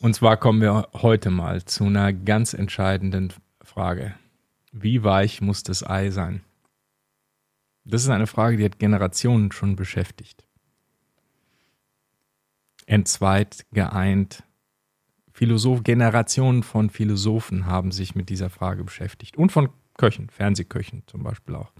Und 0.00 0.14
zwar 0.14 0.36
kommen 0.36 0.60
wir 0.60 0.88
heute 0.94 1.30
mal 1.30 1.64
zu 1.64 1.84
einer 1.84 2.12
ganz 2.12 2.54
entscheidenden 2.54 3.32
Frage. 3.62 4.14
Wie 4.72 5.04
weich 5.04 5.40
muss 5.40 5.62
das 5.62 5.88
Ei 5.88 6.10
sein? 6.10 6.42
Das 7.84 8.02
ist 8.02 8.08
eine 8.08 8.26
Frage, 8.26 8.56
die 8.56 8.64
hat 8.64 8.78
Generationen 8.78 9.52
schon 9.52 9.76
beschäftigt. 9.76 10.44
Entzweit, 12.86 13.66
geeint. 13.72 14.42
Philosoph 15.34 15.82
Generationen 15.82 16.62
von 16.62 16.90
Philosophen 16.90 17.66
haben 17.66 17.90
sich 17.90 18.14
mit 18.14 18.28
dieser 18.28 18.50
Frage 18.50 18.84
beschäftigt. 18.84 19.36
Und 19.36 19.50
von 19.50 19.68
Köchen, 19.98 20.30
Fernsehköchen 20.30 21.02
zum 21.08 21.24
Beispiel 21.24 21.56
auch. 21.56 21.72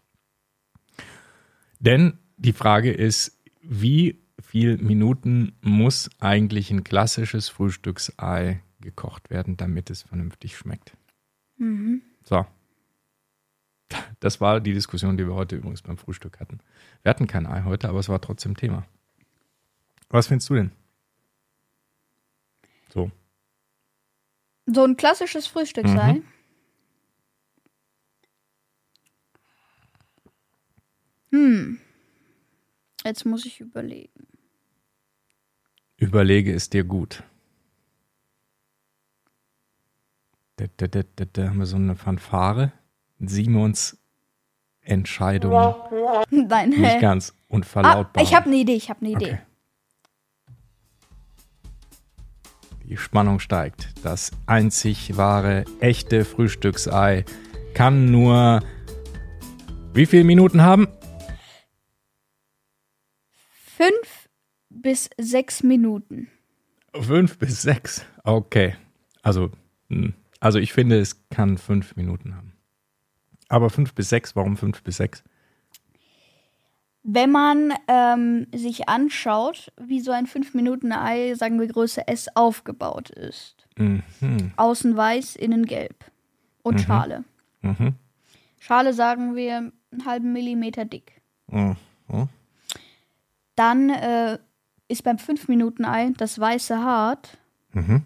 Denn 1.78 2.18
die 2.36 2.52
Frage 2.52 2.92
ist, 2.92 3.40
wie 3.62 4.20
viel 4.42 4.76
Minuten 4.78 5.52
muss 5.60 6.10
eigentlich 6.18 6.72
ein 6.72 6.82
klassisches 6.82 7.48
Frühstücksei 7.48 8.60
gekocht 8.80 9.30
werden, 9.30 9.56
damit 9.56 9.88
es 9.88 10.02
vernünftig 10.02 10.56
schmeckt? 10.56 10.96
Mhm. 11.56 12.02
So. 12.24 12.44
Das 14.18 14.40
war 14.40 14.60
die 14.60 14.72
Diskussion, 14.72 15.16
die 15.16 15.28
wir 15.28 15.34
heute 15.34 15.54
übrigens 15.54 15.82
beim 15.82 15.96
Frühstück 15.96 16.40
hatten. 16.40 16.58
Wir 17.02 17.10
hatten 17.10 17.28
kein 17.28 17.46
Ei 17.46 17.62
heute, 17.62 17.88
aber 17.88 18.00
es 18.00 18.08
war 18.08 18.20
trotzdem 18.20 18.56
Thema. 18.56 18.84
Was 20.08 20.26
findest 20.26 20.50
du 20.50 20.54
denn? 20.54 20.72
So. 22.92 23.12
So 24.66 24.84
ein 24.84 24.96
klassisches 24.96 25.46
Frühstücksei. 25.46 26.14
Mhm. 26.14 26.24
Hm. 31.30 31.80
Jetzt 33.04 33.24
muss 33.26 33.44
ich 33.44 33.60
überlegen. 33.60 34.26
Überlege 35.96 36.54
es 36.54 36.70
dir 36.70 36.84
gut. 36.84 37.22
Da, 40.56 40.66
da, 40.76 40.86
da, 40.86 41.02
da, 41.16 41.24
da 41.24 41.48
haben 41.48 41.58
wir 41.58 41.66
so 41.66 41.76
eine 41.76 41.96
Fanfare. 41.96 42.72
Simons 43.18 43.98
Entscheidung. 44.80 45.52
Nein, 46.30 46.70
Nicht 46.70 47.00
ganz. 47.00 47.34
Und 47.48 47.64
Ah, 47.64 47.68
verlautbar. 47.68 48.22
ich 48.22 48.34
habe 48.34 48.46
eine 48.46 48.56
Idee, 48.56 48.74
ich 48.74 48.90
habe 48.90 49.00
eine 49.00 49.10
Idee. 49.10 49.24
Okay. 49.32 49.38
Die 52.88 52.96
Spannung 52.96 53.40
steigt. 53.40 53.88
Das 54.02 54.30
einzig 54.46 55.16
wahre, 55.16 55.64
echte 55.80 56.24
Frühstücksei 56.24 57.24
kann 57.72 58.10
nur 58.10 58.60
wie 59.94 60.06
viele 60.06 60.24
Minuten 60.24 60.62
haben? 60.62 60.88
Fünf 63.76 64.28
bis 64.68 65.08
sechs 65.18 65.62
Minuten. 65.62 66.28
Fünf 66.92 67.38
bis 67.38 67.62
sechs. 67.62 68.04
Okay. 68.22 68.76
Also, 69.22 69.50
hm. 69.88 70.14
also 70.40 70.58
ich 70.58 70.72
finde, 70.72 70.98
es 70.98 71.28
kann 71.28 71.58
fünf 71.58 71.96
Minuten 71.96 72.36
haben. 72.36 72.52
Aber 73.48 73.70
fünf 73.70 73.94
bis 73.94 74.08
sechs, 74.08 74.36
warum 74.36 74.56
fünf 74.56 74.82
bis 74.82 74.96
sechs? 74.96 75.24
Wenn 77.06 77.30
man 77.30 77.74
ähm, 77.86 78.46
sich 78.54 78.88
anschaut, 78.88 79.70
wie 79.78 80.00
so 80.00 80.10
ein 80.10 80.26
5-Minuten-Ei, 80.26 81.34
sagen 81.34 81.60
wir 81.60 81.66
Größe 81.68 82.08
S, 82.08 82.28
aufgebaut 82.34 83.10
ist. 83.10 83.66
Mhm. 83.76 84.02
Außen 84.56 84.96
weiß, 84.96 85.36
innen 85.36 85.66
gelb. 85.66 86.06
Und 86.62 86.80
Schale. 86.80 87.24
Mhm. 87.60 87.94
Schale 88.58 88.94
sagen 88.94 89.36
wir 89.36 89.56
einen 89.92 90.04
halben 90.06 90.32
Millimeter 90.32 90.86
dick. 90.86 91.20
Mhm. 91.48 91.76
Mhm. 92.08 92.28
Dann 93.54 93.90
äh, 93.90 94.38
ist 94.88 95.04
beim 95.04 95.16
5-Minuten-Ei 95.16 96.12
das 96.16 96.38
weiße 96.38 96.78
hart, 96.82 97.36
Mhm. 97.74 98.02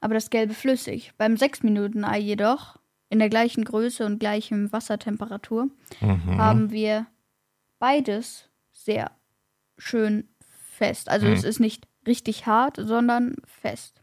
aber 0.00 0.14
das 0.14 0.28
gelbe 0.28 0.52
flüssig. 0.52 1.12
Beim 1.16 1.34
6-Minuten-Ei 1.36 2.18
jedoch, 2.18 2.76
in 3.08 3.20
der 3.20 3.30
gleichen 3.30 3.64
Größe 3.64 4.04
und 4.04 4.18
gleichem 4.20 4.70
Wassertemperatur, 4.70 5.68
Mhm. 6.02 6.36
haben 6.36 6.70
wir 6.72 7.06
beides 7.78 8.48
sehr 8.72 9.10
schön 9.76 10.28
fest. 10.40 11.08
Also 11.08 11.26
Mhm. 11.26 11.32
es 11.32 11.44
ist 11.44 11.60
nicht 11.60 11.86
richtig 12.06 12.46
hart, 12.46 12.76
sondern 12.80 13.36
fest. 13.44 14.02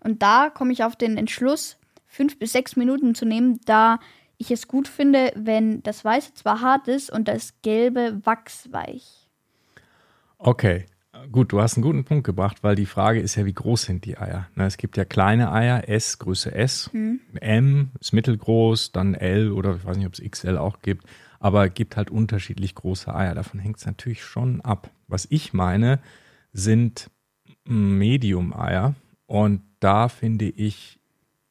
Und 0.00 0.22
da 0.22 0.50
komme 0.50 0.72
ich 0.72 0.84
auf 0.84 0.96
den 0.96 1.16
Entschluss, 1.16 1.78
fünf 2.06 2.38
bis 2.38 2.52
sechs 2.52 2.76
Minuten 2.76 3.14
zu 3.14 3.24
nehmen, 3.24 3.60
da 3.64 3.98
ich 4.36 4.50
es 4.50 4.68
gut 4.68 4.88
finde, 4.88 5.32
wenn 5.36 5.82
das 5.82 6.04
Weiße 6.04 6.34
zwar 6.34 6.60
hart 6.60 6.88
ist 6.88 7.10
und 7.10 7.28
das 7.28 7.54
Gelbe 7.62 8.20
wachsweich. 8.24 9.28
Okay, 10.38 10.86
gut, 11.32 11.52
du 11.52 11.60
hast 11.60 11.76
einen 11.76 11.84
guten 11.84 12.04
Punkt 12.04 12.24
gebracht, 12.24 12.62
weil 12.62 12.74
die 12.74 12.86
Frage 12.86 13.20
ist 13.20 13.36
ja, 13.36 13.46
wie 13.46 13.54
groß 13.54 13.82
sind 13.82 14.04
die 14.04 14.18
Eier? 14.18 14.48
Na, 14.54 14.66
es 14.66 14.76
gibt 14.76 14.96
ja 14.96 15.04
kleine 15.04 15.52
Eier, 15.52 15.88
S, 15.88 16.18
Größe 16.18 16.52
S, 16.52 16.90
M 17.40 17.90
ist 18.00 18.12
mittelgroß, 18.12 18.92
dann 18.92 19.14
L 19.14 19.52
oder 19.52 19.76
ich 19.76 19.84
weiß 19.84 19.96
nicht, 19.96 20.06
ob 20.06 20.14
es 20.14 20.30
XL 20.30 20.58
auch 20.58 20.80
gibt, 20.82 21.06
aber 21.40 21.68
gibt 21.68 21.96
halt 21.96 22.10
unterschiedlich 22.10 22.74
große 22.74 23.14
Eier. 23.14 23.34
Davon 23.34 23.60
hängt 23.60 23.78
es 23.78 23.86
natürlich 23.86 24.24
schon 24.24 24.60
ab. 24.60 24.90
Was 25.08 25.26
ich 25.30 25.52
meine, 25.52 26.00
sind 26.52 27.10
Medium-Eier 27.64 28.94
und 29.26 29.62
da 29.80 30.08
finde 30.08 30.48
ich 30.48 30.98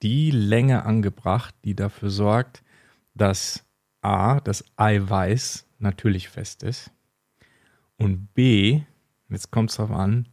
die 0.02 0.32
Länge 0.32 0.86
angebracht, 0.86 1.56
die 1.64 1.76
dafür 1.76 2.10
sorgt, 2.10 2.64
dass 3.14 3.64
A, 4.02 4.40
das 4.40 4.66
Eiweiß 4.76 5.66
natürlich 5.80 6.30
fest 6.30 6.64
ist 6.64 6.92
und 7.98 8.34
B, 8.34 8.82
jetzt 9.30 9.52
kommt 9.52 9.70
es 9.70 9.78
darauf 9.78 9.96
an, 9.96 10.28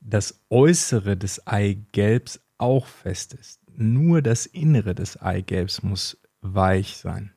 das 0.00 0.40
Äußere 0.50 1.16
des 1.16 1.46
Eigelbs 1.46 2.40
auch 2.58 2.86
fest 2.86 3.34
ist. 3.34 3.60
Nur 3.74 4.22
das 4.22 4.46
Innere 4.46 4.94
des 4.94 5.20
Eigelbs 5.20 5.82
muss 5.82 6.20
weich 6.40 6.96
sein, 6.96 7.32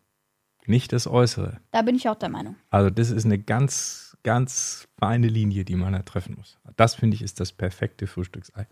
nicht 0.67 0.93
das 0.93 1.07
Äußere. 1.07 1.59
Da 1.71 1.81
bin 1.81 1.95
ich 1.95 2.09
auch 2.09 2.15
der 2.15 2.29
Meinung. 2.29 2.55
Also 2.69 2.89
das 2.89 3.11
ist 3.11 3.25
eine 3.25 3.39
ganz, 3.39 4.17
ganz 4.23 4.87
feine 4.99 5.27
Linie, 5.27 5.65
die 5.65 5.75
man 5.75 5.93
da 5.93 5.99
treffen 5.99 6.35
muss. 6.37 6.57
Das 6.75 6.95
finde 6.95 7.15
ich 7.15 7.21
ist 7.21 7.39
das 7.39 7.51
perfekte 7.51 8.07
Frühstücksei. 8.07 8.67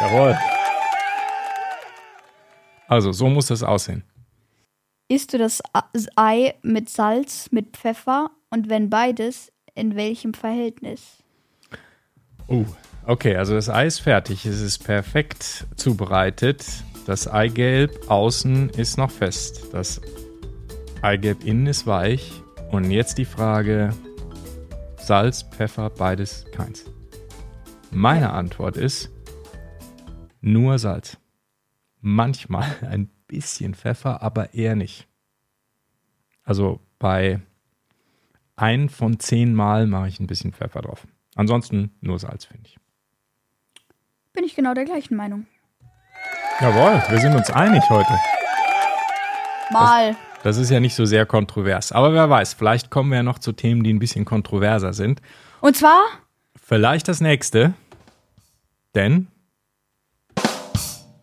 Jawohl. 0.00 0.38
Also, 2.88 3.12
so 3.12 3.28
muss 3.28 3.46
das 3.46 3.62
aussehen. 3.62 4.02
Isst 5.08 5.32
du 5.32 5.38
das 5.38 5.60
Ei 6.16 6.54
mit 6.62 6.88
Salz, 6.88 7.52
mit 7.52 7.76
Pfeffer 7.76 8.30
und 8.48 8.68
wenn 8.68 8.90
beides, 8.90 9.52
in 9.74 9.94
welchem 9.94 10.34
Verhältnis? 10.34 11.18
Uh, 12.48 12.64
okay, 13.06 13.36
also 13.36 13.54
das 13.54 13.68
Ei 13.68 13.86
ist 13.86 14.00
fertig. 14.00 14.46
Es 14.46 14.60
ist 14.60 14.84
perfekt 14.84 15.66
zubereitet. 15.76 16.64
Das 17.10 17.26
Eigelb 17.26 18.08
außen 18.08 18.70
ist 18.70 18.96
noch 18.96 19.10
fest. 19.10 19.66
Das 19.72 20.00
Eigelb 21.02 21.42
innen 21.42 21.66
ist 21.66 21.84
weich. 21.84 22.40
Und 22.70 22.88
jetzt 22.92 23.18
die 23.18 23.24
Frage: 23.24 23.92
Salz, 24.96 25.42
Pfeffer, 25.42 25.90
beides 25.90 26.44
keins. 26.52 26.84
Meine 27.90 28.30
Antwort 28.30 28.76
ist 28.76 29.10
nur 30.40 30.78
Salz. 30.78 31.18
Manchmal 32.00 32.76
ein 32.88 33.10
bisschen 33.26 33.74
Pfeffer, 33.74 34.22
aber 34.22 34.54
eher 34.54 34.76
nicht. 34.76 35.08
Also 36.44 36.78
bei 37.00 37.40
ein 38.54 38.88
von 38.88 39.18
zehn 39.18 39.52
Mal 39.52 39.88
mache 39.88 40.06
ich 40.06 40.20
ein 40.20 40.28
bisschen 40.28 40.52
Pfeffer 40.52 40.82
drauf. 40.82 41.08
Ansonsten 41.34 41.90
nur 42.00 42.20
Salz, 42.20 42.44
finde 42.44 42.68
ich. 42.68 42.78
Bin 44.32 44.44
ich 44.44 44.54
genau 44.54 44.74
der 44.74 44.84
gleichen 44.84 45.16
Meinung. 45.16 45.48
Jawohl, 46.60 47.02
wir 47.08 47.18
sind 47.18 47.34
uns 47.34 47.50
einig 47.50 47.82
heute. 47.88 48.12
Mal. 49.70 50.10
Das, 50.34 50.42
das 50.42 50.56
ist 50.58 50.70
ja 50.70 50.78
nicht 50.78 50.94
so 50.94 51.06
sehr 51.06 51.24
kontrovers. 51.24 51.90
Aber 51.90 52.12
wer 52.12 52.28
weiß, 52.28 52.52
vielleicht 52.52 52.90
kommen 52.90 53.08
wir 53.08 53.16
ja 53.16 53.22
noch 53.22 53.38
zu 53.38 53.52
Themen, 53.52 53.82
die 53.82 53.90
ein 53.90 53.98
bisschen 53.98 54.26
kontroverser 54.26 54.92
sind. 54.92 55.22
Und 55.62 55.74
zwar? 55.78 56.02
Vielleicht 56.62 57.08
das 57.08 57.22
nächste. 57.22 57.72
Denn 58.94 59.28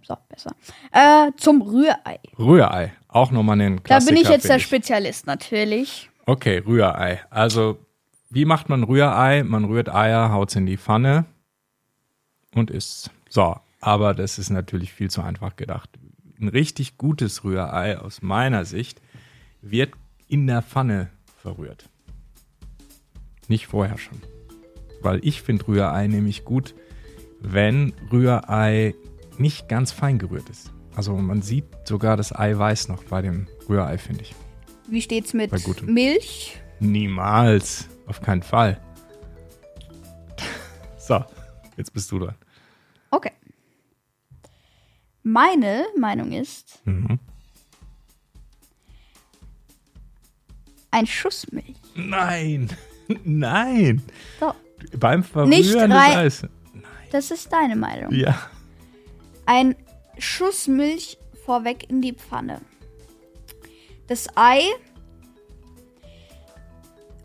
so, 0.02 0.18
besser. 0.28 0.56
Äh, 0.92 1.32
zum 1.38 1.62
Rührei. 1.62 2.20
Rührei, 2.40 2.94
auch 3.08 3.30
nochmal 3.30 3.62
ein 3.62 3.84
Klassiker. 3.84 4.12
Da 4.12 4.16
bin 4.16 4.24
ich 4.24 4.30
jetzt 4.30 4.50
der 4.50 4.56
ich. 4.56 4.64
Spezialist 4.64 5.28
natürlich. 5.28 6.10
Okay, 6.26 6.64
Rührei. 6.66 7.22
Also, 7.30 7.78
wie 8.32 8.46
macht 8.46 8.70
man 8.70 8.84
Rührei? 8.84 9.44
Man 9.44 9.66
rührt 9.66 9.94
Eier, 9.94 10.32
haut 10.32 10.56
in 10.56 10.66
die 10.66 10.78
Pfanne 10.78 11.26
und 12.56 12.72
isst. 12.72 13.12
So, 13.30 13.56
aber 13.80 14.14
das 14.14 14.40
ist 14.40 14.50
natürlich 14.50 14.94
viel 14.94 15.10
zu 15.10 15.22
einfach 15.22 15.56
gedacht. 15.56 15.90
Ein 16.40 16.50
richtig 16.50 16.98
gutes 16.98 17.44
Rührei 17.44 17.98
aus 17.98 18.22
meiner 18.22 18.66
Sicht 18.66 19.02
wird 19.62 19.92
in 20.28 20.48
der 20.48 20.62
Pfanne 20.62 21.10
verrührt. 21.42 21.90
Nicht 23.48 23.68
vorher 23.68 23.98
schon. 23.98 24.22
Weil 25.02 25.20
ich 25.24 25.42
finde 25.42 25.68
Rührei 25.68 26.08
nämlich 26.08 26.44
gut, 26.44 26.76
wenn 27.40 27.94
Rührei 28.12 28.96
nicht 29.38 29.70
ganz 29.70 29.92
fein 29.92 30.20
gerührt 30.20 30.50
ist. 30.50 30.72
Also 30.96 31.16
man 31.16 31.42
sieht 31.42 31.66
sogar 31.86 32.18
das 32.18 32.36
Eiweiß 32.36 32.88
noch 32.88 33.04
bei 33.04 33.22
dem 33.22 33.48
Rührei, 33.70 33.98
finde 33.98 34.24
ich. 34.24 34.36
Wie 34.88 35.02
steht's 35.02 35.34
mit 35.34 35.52
Milch? 35.86 36.60
Niemals. 36.80 37.88
Auf 38.08 38.22
keinen 38.22 38.42
Fall. 38.42 38.80
so, 40.98 41.24
jetzt 41.76 41.94
bist 41.94 42.12
du 42.12 42.20
dran. 42.20 42.36
Okay. 43.12 43.32
Meine 45.28 45.86
Meinung 45.98 46.32
ist, 46.32 46.80
mhm. 46.86 47.20
ein 50.90 51.06
Schuss 51.06 51.52
Milch. 51.52 51.76
Nein, 51.96 52.70
nein. 53.26 54.02
So. 54.40 54.54
Beim 54.98 55.26
Verrühren 55.26 55.50
Nicht 55.50 55.74
des 55.74 55.92
Eis. 55.92 56.44
Nein. 56.44 56.84
Das 57.12 57.32
ist 57.32 57.52
deine 57.52 57.76
Meinung. 57.76 58.14
Ja. 58.14 58.40
Ein 59.46 59.76
Schuss 60.18 60.70
Milch 60.70 61.18
vorweg 61.46 61.90
in 61.90 62.02
die 62.02 62.14
Pfanne. 62.14 62.62
Das 64.08 64.30
Ei 64.38 64.62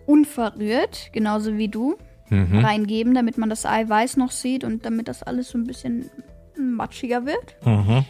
unverrührt, 0.06 1.10
genauso 1.12 1.56
wie 1.56 1.68
du, 1.68 1.96
mhm. 2.30 2.64
reingeben, 2.64 3.14
damit 3.14 3.38
man 3.38 3.48
das 3.48 3.64
Eiweiß 3.64 4.16
noch 4.16 4.32
sieht 4.32 4.64
und 4.64 4.84
damit 4.84 5.06
das 5.06 5.22
alles 5.22 5.50
so 5.50 5.58
ein 5.58 5.68
bisschen 5.68 6.10
matschiger 6.58 7.26
wird. 7.26 7.56
Mhm. 7.64 8.04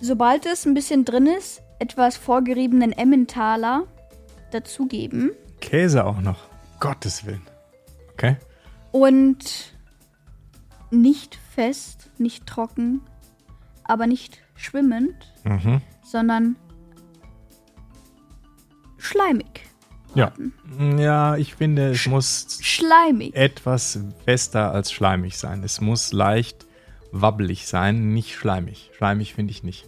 Sobald 0.00 0.46
es 0.46 0.64
ein 0.64 0.74
bisschen 0.74 1.04
drin 1.04 1.26
ist, 1.26 1.62
etwas 1.78 2.16
vorgeriebenen 2.16 2.92
Emmentaler 2.92 3.84
dazugeben. 4.50 5.32
Käse 5.60 6.04
auch 6.04 6.20
noch. 6.20 6.48
Gottes 6.80 7.26
Willen. 7.26 7.42
Okay. 8.12 8.36
Und 8.92 9.74
nicht 10.90 11.38
fest, 11.54 12.10
nicht 12.18 12.46
trocken, 12.46 13.00
aber 13.84 14.06
nicht 14.06 14.38
schwimmend, 14.54 15.32
mhm. 15.44 15.80
sondern 16.04 16.56
schleimig. 18.96 19.67
Ja. 20.14 20.32
ja, 20.96 21.36
ich 21.36 21.54
finde, 21.54 21.90
es 21.90 21.98
Sch 21.98 22.06
muss 22.08 22.58
schleimig. 22.60 23.34
etwas 23.34 24.00
fester 24.24 24.72
als 24.72 24.92
schleimig 24.92 25.36
sein. 25.36 25.62
Es 25.62 25.80
muss 25.80 26.12
leicht 26.12 26.66
wabbelig 27.12 27.66
sein, 27.66 28.12
nicht 28.12 28.34
schleimig. 28.34 28.90
Schleimig 28.96 29.34
finde 29.34 29.52
ich 29.52 29.62
nicht. 29.62 29.86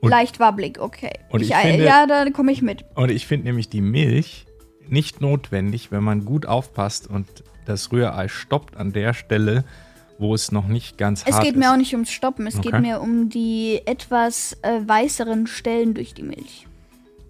Und 0.00 0.10
Leicht 0.10 0.40
wabbelig, 0.40 0.78
okay. 0.78 1.12
Und 1.30 1.40
ich, 1.40 1.50
ich 1.50 1.56
finde, 1.56 1.84
ja, 1.84 2.06
da 2.06 2.28
komme 2.30 2.52
ich 2.52 2.62
mit. 2.62 2.84
Und 2.94 3.10
ich 3.10 3.26
finde 3.26 3.46
nämlich 3.46 3.68
die 3.68 3.80
Milch 3.80 4.46
nicht 4.88 5.20
notwendig, 5.20 5.90
wenn 5.90 6.04
man 6.04 6.24
gut 6.24 6.46
aufpasst 6.46 7.08
und 7.08 7.26
das 7.64 7.90
Rührei 7.90 8.28
stoppt 8.28 8.76
an 8.76 8.92
der 8.92 9.14
Stelle, 9.14 9.64
wo 10.18 10.34
es 10.34 10.52
noch 10.52 10.68
nicht 10.68 10.98
ganz 10.98 11.20
hart 11.20 11.30
ist. 11.30 11.38
Es 11.38 11.44
geht 11.44 11.56
mir 11.56 11.72
auch 11.72 11.76
nicht 11.76 11.92
ums 11.92 12.10
Stoppen, 12.10 12.46
es 12.46 12.56
okay. 12.56 12.70
geht 12.70 12.80
mir 12.80 13.00
um 13.00 13.28
die 13.28 13.80
etwas 13.84 14.56
äh, 14.62 14.80
weißeren 14.86 15.46
Stellen 15.46 15.94
durch 15.94 16.14
die 16.14 16.22
Milch. 16.22 16.66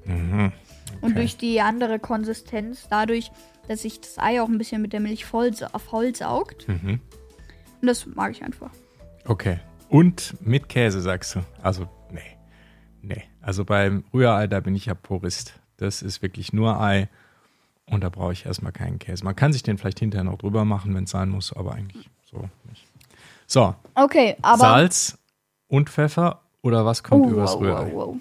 Mhm. 0.05 0.53
Okay. 0.97 1.07
Und 1.07 1.17
durch 1.17 1.37
die 1.37 1.61
andere 1.61 1.99
Konsistenz, 1.99 2.87
dadurch, 2.89 3.31
dass 3.69 3.83
sich 3.83 4.01
das 4.01 4.19
Ei 4.19 4.41
auch 4.41 4.49
ein 4.49 4.59
bisschen 4.59 4.83
mit 4.83 4.93
der 4.93 5.01
Milch 5.01 5.25
voll, 5.25 5.53
vollsaugt. 5.53 6.69
Mhm. 6.69 7.01
Und 7.81 7.87
das 7.87 8.07
mag 8.07 8.33
ich 8.33 8.43
einfach. 8.43 8.71
Okay. 9.27 9.61
Und 9.89 10.35
mit 10.41 10.69
Käse, 10.69 11.01
sagst 11.01 11.37
du? 11.37 11.41
Also, 11.63 11.89
nee. 12.11 12.21
Nee. 13.03 13.23
Also 13.41 13.65
beim 13.65 14.05
Rührei, 14.13 14.47
da 14.47 14.61
bin 14.61 14.75
ich 14.75 14.87
ja 14.87 14.95
Purist. 14.95 15.55
Das 15.77 16.03
ist 16.03 16.23
wirklich 16.23 16.53
nur 16.53 16.81
Ei. 16.81 17.09
Und 17.89 18.03
da 18.03 18.09
brauche 18.09 18.33
ich 18.33 18.47
erstmal 18.47 18.73
keinen 18.73 18.99
Käse. 18.99 19.25
Man 19.25 19.37
kann 19.37 19.53
sich 19.53 19.63
den 19.63 19.79
vielleicht 19.79 20.01
hinterher 20.01 20.25
noch 20.25 20.39
drüber 20.39 20.65
machen, 20.65 20.95
wenn 20.95 21.05
es 21.05 21.11
sein 21.11 21.29
muss, 21.29 21.53
aber 21.53 21.75
eigentlich 21.75 22.11
so 22.25 22.49
nicht. 22.69 22.85
So. 23.47 23.75
Okay, 23.95 24.37
aber. 24.43 24.59
Salz 24.59 25.19
und 25.69 25.89
Pfeffer 25.89 26.41
oder 26.63 26.85
was 26.85 27.05
kommt 27.05 27.27
oh, 27.27 27.31
übers 27.31 27.55
wow, 27.55 27.61
Rührei? 27.61 27.93
Wow, 27.93 28.07
wow. 28.09 28.17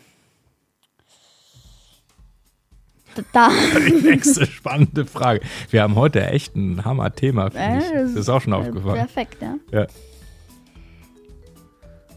Da. 3.31 3.49
Die 3.87 4.07
nächste 4.07 4.45
spannende 4.45 5.05
Frage. 5.05 5.41
Wir 5.69 5.83
haben 5.83 5.95
heute 5.95 6.25
echt 6.25 6.55
ein 6.55 6.83
Hammer-Thema, 6.83 7.51
finde 7.51 7.85
ich. 7.85 7.91
Das 7.91 8.13
ist 8.13 8.29
auch 8.29 8.41
schon 8.41 8.53
aufgefallen. 8.53 8.95
Perfekt, 8.95 9.41
ja. 9.41 9.55
ja. 9.71 9.87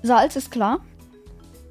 Salz 0.02 0.36
ist 0.36 0.50
klar. 0.50 0.80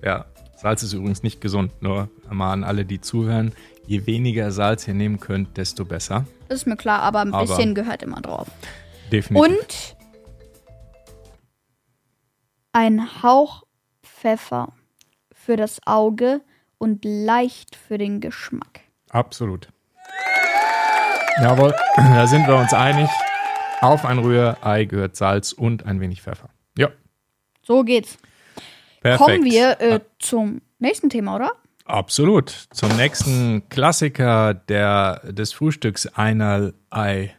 Ja, 0.04 0.26
Salz 0.58 0.84
ist 0.84 0.94
übrigens 0.94 1.24
nicht 1.24 1.42
gesund. 1.42 1.72
Nur 1.82 2.10
mal 2.30 2.54
an 2.54 2.64
alle, 2.64 2.86
die 2.86 3.02
zuhören. 3.02 3.54
Je 3.86 4.06
weniger 4.06 4.52
Salz 4.52 4.88
ihr 4.88 4.94
nehmen 4.94 5.20
könnt, 5.20 5.58
desto 5.58 5.86
besser. 5.86 6.26
Das 6.50 6.60
ist 6.60 6.66
mir 6.66 6.78
klar, 6.78 7.02
aber 7.02 7.22
ein 7.22 7.34
aber 7.34 7.46
bisschen 7.46 7.76
gehört 7.76 8.04
immer 8.04 8.22
drauf. 8.22 8.48
Definitiv. 9.12 9.52
Und 9.52 9.98
ein 12.74 13.24
Hauch 13.24 13.64
Pfeffer 14.04 14.74
für 15.32 15.58
das 15.58 15.80
Auge 15.86 16.42
und 16.78 17.06
leicht 17.06 17.76
für 17.76 17.98
den 17.98 18.20
Geschmack. 18.20 18.82
Absolut. 19.10 19.70
Jawohl, 21.42 21.74
da 21.96 22.28
sind 22.28 22.48
wir 22.48 22.56
uns 22.56 22.74
einig. 22.74 23.10
Auf 23.82 24.06
ein 24.06 24.18
Rührei 24.18 24.86
gehört 24.86 25.16
Salz 25.16 25.52
und 25.52 25.86
ein 25.86 26.00
wenig 26.00 26.22
Pfeffer. 26.22 26.50
Ja. 26.78 26.90
So 27.62 27.84
geht's. 27.84 28.18
Perfekt. 29.02 29.24
Kommen 29.24 29.44
wir 29.46 29.80
äh, 29.80 30.00
zum 30.20 30.62
nächsten 30.80 31.10
Thema, 31.10 31.36
oder? 31.36 31.52
Absolut. 31.86 32.50
Zum 32.72 32.96
nächsten 32.98 33.70
Klassiker 33.70 34.54
der, 34.54 35.22
des 35.32 35.54
Frühstücks 35.54 36.08
einer 36.08 36.74
Ei. 36.90 37.34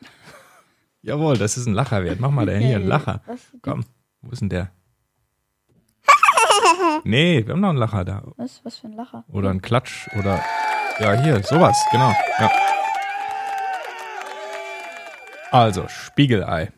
Jawohl, 1.02 1.36
das 1.36 1.56
ist 1.56 1.66
ein 1.66 1.74
Lacher 1.74 2.02
wert. 2.04 2.20
Mach 2.20 2.30
mal 2.30 2.46
da 2.46 2.52
hier 2.52 2.76
einen 2.76 2.88
Lacher. 2.88 3.20
Komm, 3.60 3.84
wo 4.22 4.30
ist 4.30 4.40
denn 4.40 4.48
der? 4.48 4.70
Nee, 7.04 7.46
wir 7.46 7.52
haben 7.54 7.60
noch 7.60 7.70
einen 7.70 7.78
Lacher 7.78 8.04
da. 8.04 8.22
Was, 8.36 8.64
was 8.64 8.78
für 8.78 8.86
ein 8.86 8.92
Lacher? 8.94 9.24
Oder 9.28 9.50
ein 9.50 9.62
Klatsch 9.62 10.08
oder. 10.18 10.42
Ja, 11.02 11.20
hier, 11.20 11.42
sowas, 11.42 11.76
genau. 11.90 12.12
Ja. 12.38 12.48
Also, 15.50 15.88
Spiegelei. 15.88 16.70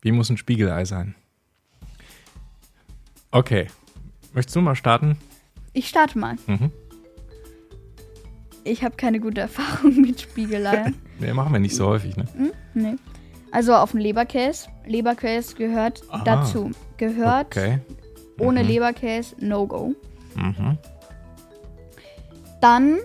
Wie 0.00 0.12
muss 0.12 0.30
ein 0.30 0.36
Spiegelei 0.36 0.84
sein? 0.84 1.16
Okay. 3.32 3.66
Möchtest 4.32 4.54
du 4.54 4.60
mal 4.60 4.76
starten? 4.76 5.18
Ich 5.72 5.88
starte 5.88 6.16
mal. 6.20 6.36
Mhm. 6.46 6.70
Ich 8.62 8.84
habe 8.84 8.94
keine 8.96 9.18
gute 9.18 9.40
Erfahrung 9.40 9.96
mit 10.00 10.20
Spiegeleiern. 10.20 10.94
nee, 11.18 11.32
machen 11.32 11.52
wir 11.52 11.58
nicht 11.58 11.74
so 11.74 11.88
häufig, 11.88 12.16
ne? 12.16 12.26
Hm? 12.36 12.52
Nee. 12.74 12.94
Also 13.50 13.74
auf 13.74 13.90
den 13.90 14.00
Leberkäse. 14.02 14.68
Leberkäse 14.86 15.56
gehört 15.56 16.00
Aha. 16.10 16.22
dazu. 16.22 16.70
Gehört 16.96 17.48
Okay. 17.56 17.80
ohne 18.38 18.62
Leberkäse, 18.62 19.34
no 19.40 19.66
go. 19.66 19.94
Mhm. 20.36 20.78
Dann 22.60 22.98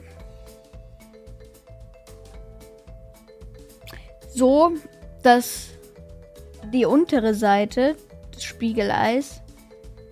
so, 4.34 4.72
dass 5.24 5.70
die 6.74 6.86
untere 6.86 7.34
Seite 7.34 7.96
des 8.34 8.44
Spiegeleis 8.44 9.42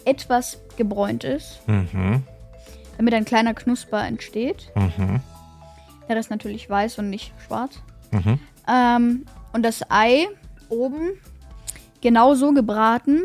etwas 0.06 0.60
gebräunt 0.78 1.24
ist, 1.24 1.60
Mhm. 1.68 2.24
damit 2.98 3.14
ein 3.14 3.26
kleiner 3.26 3.54
Knusper 3.54 4.06
entsteht. 4.06 4.72
Mhm. 4.76 5.22
Der 6.08 6.16
Rest 6.16 6.30
natürlich 6.32 6.70
weiß 6.70 7.00
und 7.00 7.10
nicht 7.10 7.34
schwarz. 7.46 7.82
Mhm. 8.12 8.40
Ähm, 8.68 9.26
und 9.54 9.64
das 9.64 9.82
Ei 9.90 10.28
oben 10.70 11.12
genau 12.02 12.34
so 12.36 12.52
gebraten, 12.52 13.22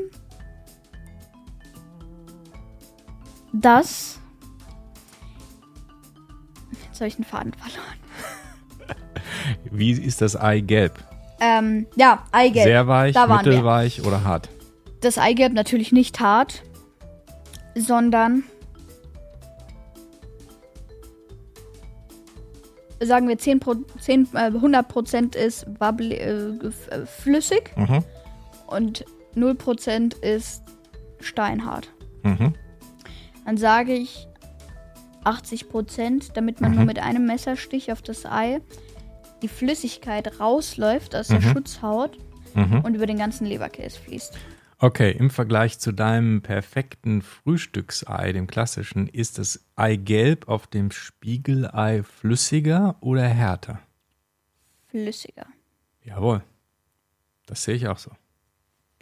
dass. 3.52 4.20
Jetzt 6.88 7.00
habe 7.00 7.08
ich 7.08 7.16
den 7.16 7.24
Faden 7.24 7.52
verloren. 7.54 7.98
Wie 9.70 9.92
ist 9.92 10.20
das 10.20 10.36
Eigelb? 10.36 10.92
Ähm, 11.40 11.86
ja, 11.96 12.24
Eigelb. 12.32 12.64
Sehr 12.64 12.86
weich, 12.86 13.14
wir. 13.14 13.26
mittelweich 13.26 14.04
oder 14.06 14.24
hart? 14.24 14.48
Das 15.00 15.18
Eigelb 15.18 15.52
natürlich 15.52 15.92
nicht 15.92 16.20
hart, 16.20 16.62
sondern 17.74 18.44
sagen 23.00 23.28
wir 23.28 23.36
10, 23.38 23.60
Pro, 23.60 23.74
10 24.00 24.28
äh, 24.34 24.50
100% 24.50 25.36
ist 25.36 25.66
bubbly, 25.78 26.14
äh, 26.14 26.30
äh, 26.90 27.06
flüssig 27.06 27.70
Mhm. 27.76 28.02
und 28.66 29.04
0% 29.34 30.14
ist 30.22 30.62
steinhart. 31.20 31.88
Mhm. 32.22 32.54
Dann 33.44 33.56
sage 33.58 33.92
ich 33.92 34.26
80%, 35.24 36.30
damit 36.34 36.60
man 36.60 36.70
Mhm. 36.70 36.76
nur 36.78 36.86
mit 36.86 36.98
einem 36.98 37.26
Messerstich 37.26 37.92
auf 37.92 38.00
das 38.00 38.24
Ei 38.24 38.60
die 39.44 39.48
Flüssigkeit 39.48 40.40
rausläuft 40.40 41.14
aus 41.14 41.28
der 41.28 41.40
Mhm. 41.40 41.52
Schutzhaut 41.52 42.16
Mhm. 42.54 42.80
und 42.80 42.94
über 42.94 43.04
den 43.04 43.18
ganzen 43.18 43.44
Leberkäse 43.46 44.00
fließt. 44.00 44.38
Okay, 44.78 45.10
im 45.10 45.28
Vergleich 45.28 45.78
zu 45.78 45.92
deinem 45.92 46.40
perfekten 46.40 47.20
Frühstücksei, 47.20 48.32
dem 48.32 48.46
klassischen, 48.46 49.06
ist 49.06 49.36
das 49.36 49.62
Eigelb 49.76 50.48
auf 50.48 50.66
dem 50.66 50.90
Spiegelei 50.90 52.02
flüssiger 52.02 52.96
oder 53.00 53.28
härter? 53.28 53.80
Flüssiger. 54.88 55.44
Jawohl. 56.04 56.42
Das 57.46 57.64
sehe 57.64 57.74
ich 57.74 57.86
auch 57.86 57.98
so. 57.98 58.12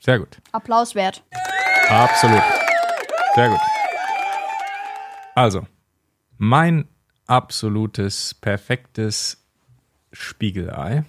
Sehr 0.01 0.19
gut. 0.19 0.39
Applaus 0.51 0.97
wert. 0.97 1.23
Absolut. 1.89 2.43
Sehr 3.37 3.49
gut. 3.49 3.61
Also, 5.37 5.67
mein 6.37 6.89
absolutes, 7.29 8.35
perfektes 8.35 9.42
Spiegelei. 10.13 11.05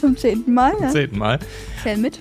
Zum 0.00 0.16
zehnten 0.16 0.52
Mal. 0.54 0.72
Ja. 0.80 0.90
Seht 0.90 1.16
mal. 1.16 1.38
Zähl 1.82 1.96
mit. 1.96 2.20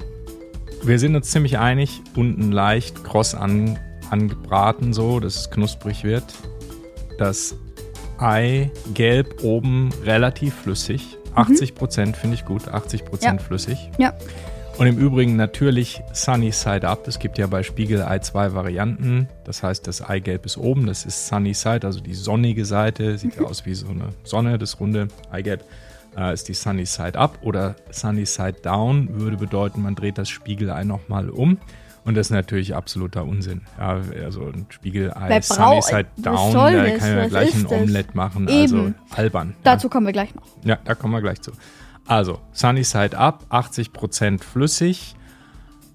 Wir 0.84 1.00
sind 1.00 1.16
uns 1.16 1.32
ziemlich 1.32 1.58
einig, 1.58 2.02
unten 2.16 2.52
leicht 2.52 3.04
kross 3.04 3.36
an, 3.36 3.80
angebraten, 4.10 4.94
so, 4.94 5.20
dass 5.20 5.36
es 5.36 5.52
knusprig 5.52 6.04
wird. 6.04 6.24
Das 7.18 7.56
Ei 8.18 8.72
gelb 8.94 9.44
oben 9.44 9.90
relativ 10.04 10.54
flüssig. 10.56 11.18
80% 11.36 12.16
finde 12.16 12.36
ich 12.36 12.46
gut, 12.46 12.68
80% 12.68 13.24
Ja. 13.24 13.38
flüssig. 13.38 13.90
Ja. 13.98 14.14
Und 14.78 14.88
im 14.88 14.98
Übrigen 14.98 15.36
natürlich 15.36 16.02
Sunny 16.14 16.52
Side 16.52 16.88
Up. 16.88 17.08
Es 17.08 17.20
gibt 17.20 17.38
ja 17.38 17.46
bei 17.48 17.62
Spiegelei 17.62 18.20
zwei 18.20 18.54
Varianten. 18.54 19.28
Das 19.46 19.62
heißt, 19.62 19.86
das 19.88 20.02
Eigelb 20.02 20.46
ist 20.46 20.58
oben, 20.58 20.88
das 20.88 21.06
ist 21.06 21.28
Sunny 21.28 21.54
Side, 21.54 21.86
also 21.86 22.00
die 22.00 22.16
sonnige 22.16 22.66
Seite. 22.66 23.18
Sieht 23.18 23.36
ja 23.36 23.44
aus 23.46 23.66
wie 23.66 23.76
so 23.76 23.88
eine 23.88 24.10
Sonne, 24.24 24.58
das 24.58 24.80
runde 24.80 25.10
Eigelb 25.32 25.64
äh, 26.18 26.34
ist 26.34 26.48
die 26.48 26.56
Sunny 26.56 26.86
Side 26.86 27.18
Up. 27.18 27.38
Oder 27.44 27.76
Sunny 27.92 28.26
Side 28.26 28.58
Down 28.64 29.10
würde 29.12 29.38
bedeuten, 29.38 29.84
man 29.84 29.94
dreht 29.96 30.18
das 30.18 30.30
Spiegelei 30.30 30.84
nochmal 30.84 31.30
um. 31.30 31.60
Und 32.04 32.16
das 32.16 32.28
ist 32.28 32.32
natürlich 32.32 32.76
absoluter 32.76 33.24
Unsinn. 33.24 33.62
Ja, 33.78 34.02
also 34.26 34.48
ein 34.48 34.66
Spiegelei 34.70 35.40
Sunny 35.42 35.82
Side 35.82 36.08
Down, 36.18 36.54
da 36.54 36.98
kann 36.98 37.16
man 37.16 37.24
Was 37.24 37.30
gleich 37.30 37.54
ein 37.54 37.62
ist 37.62 37.72
das? 37.72 37.82
Omelett 37.82 38.16
machen. 38.16 38.48
Also 38.50 38.78
Eben. 38.78 38.96
albern. 39.12 39.50
ja. 39.50 39.56
Dazu 39.64 39.88
kommen 39.88 40.08
wir 40.08 40.14
gleich 40.14 40.34
noch. 40.36 40.44
Ja, 40.66 40.80
da 40.84 40.96
kommen 40.96 41.14
wir 41.14 41.22
gleich 41.22 41.42
zu. 41.42 41.52
Also, 42.08 42.40
Sunny 42.52 42.84
Side 42.84 43.18
Up, 43.18 43.46
80% 43.50 44.44
flüssig. 44.44 45.16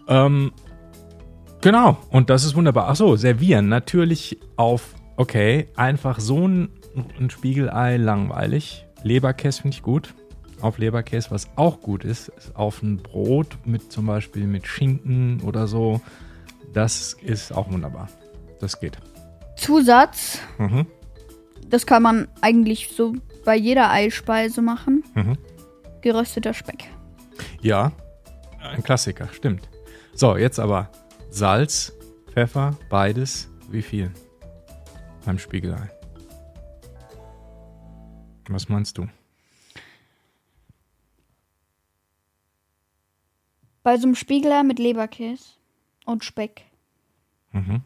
Ähm, 0.08 0.52
genau, 1.60 1.98
und 2.10 2.30
das 2.30 2.44
ist 2.44 2.54
wunderbar. 2.56 2.88
Achso, 2.88 3.16
servieren. 3.16 3.68
Natürlich 3.68 4.38
auf, 4.56 4.94
okay, 5.16 5.68
einfach 5.76 6.18
so 6.20 6.46
ein, 6.48 6.70
ein 7.18 7.30
Spiegelei 7.30 7.96
langweilig. 7.98 8.86
Leberkäse 9.02 9.62
finde 9.62 9.74
ich 9.76 9.82
gut. 9.82 10.14
Auf 10.60 10.78
Leberkäse, 10.78 11.30
was 11.30 11.48
auch 11.56 11.80
gut 11.82 12.04
ist, 12.04 12.28
ist 12.30 12.56
auf 12.56 12.82
ein 12.82 12.96
Brot 12.96 13.58
mit 13.64 13.92
zum 13.92 14.06
Beispiel 14.06 14.46
mit 14.46 14.66
Schinken 14.66 15.40
oder 15.42 15.68
so. 15.68 16.00
Das 16.72 17.12
ist 17.22 17.52
auch 17.52 17.70
wunderbar. 17.70 18.08
Das 18.60 18.80
geht. 18.80 18.98
Zusatz, 19.56 20.40
Mhm. 20.58 20.86
das 21.68 21.86
kann 21.86 22.02
man 22.02 22.28
eigentlich 22.40 22.90
so 22.96 23.14
bei 23.44 23.56
jeder 23.56 23.90
Eispeise 23.90 24.62
machen. 24.62 25.04
Mhm. 25.14 25.36
Gerösteter 26.08 26.54
Speck. 26.54 26.88
Ja, 27.60 27.92
ein 28.62 28.82
Klassiker, 28.82 29.28
stimmt. 29.30 29.68
So, 30.14 30.38
jetzt 30.38 30.58
aber 30.58 30.90
Salz, 31.28 31.92
Pfeffer, 32.32 32.78
beides. 32.88 33.50
Wie 33.68 33.82
viel? 33.82 34.10
Beim 35.26 35.38
Spiegelei. 35.38 35.90
Was 38.48 38.70
meinst 38.70 38.96
du? 38.96 39.06
Bei 43.82 43.98
so 43.98 44.04
einem 44.06 44.14
Spiegeler 44.14 44.62
mit 44.62 44.78
Leberkäse 44.78 45.44
und 46.06 46.24
Speck. 46.24 46.64
Mhm. 47.52 47.82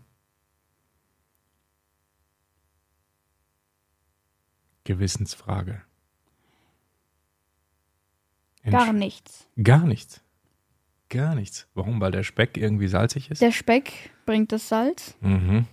Gewissensfrage. 4.85 5.83
Gar 8.71 8.93
nichts. 8.93 9.47
Gar 9.63 9.87
nichts. 9.87 10.21
Gar 11.09 11.35
nichts. 11.35 11.67
Warum? 11.75 12.01
Weil 12.01 12.13
der 12.13 12.23
Speck 12.23 12.57
irgendwie 12.57 12.89
salzig 12.89 13.31
ist? 13.31 13.43
Der 13.43 13.53
Speck 13.53 14.11
bringt 14.25 14.53
das 14.53 14.69
Salz 14.69 15.15
mhm. 15.21 15.67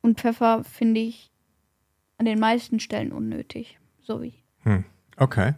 und 0.00 0.20
Pfeffer 0.20 0.64
finde 0.64 1.00
ich 1.00 1.30
an 2.16 2.26
den 2.26 2.38
meisten 2.38 2.80
Stellen 2.80 3.12
unnötig. 3.12 3.78
So 4.02 4.22
wie. 4.22 4.34
Hm. 4.62 4.84
Okay. 5.16 5.54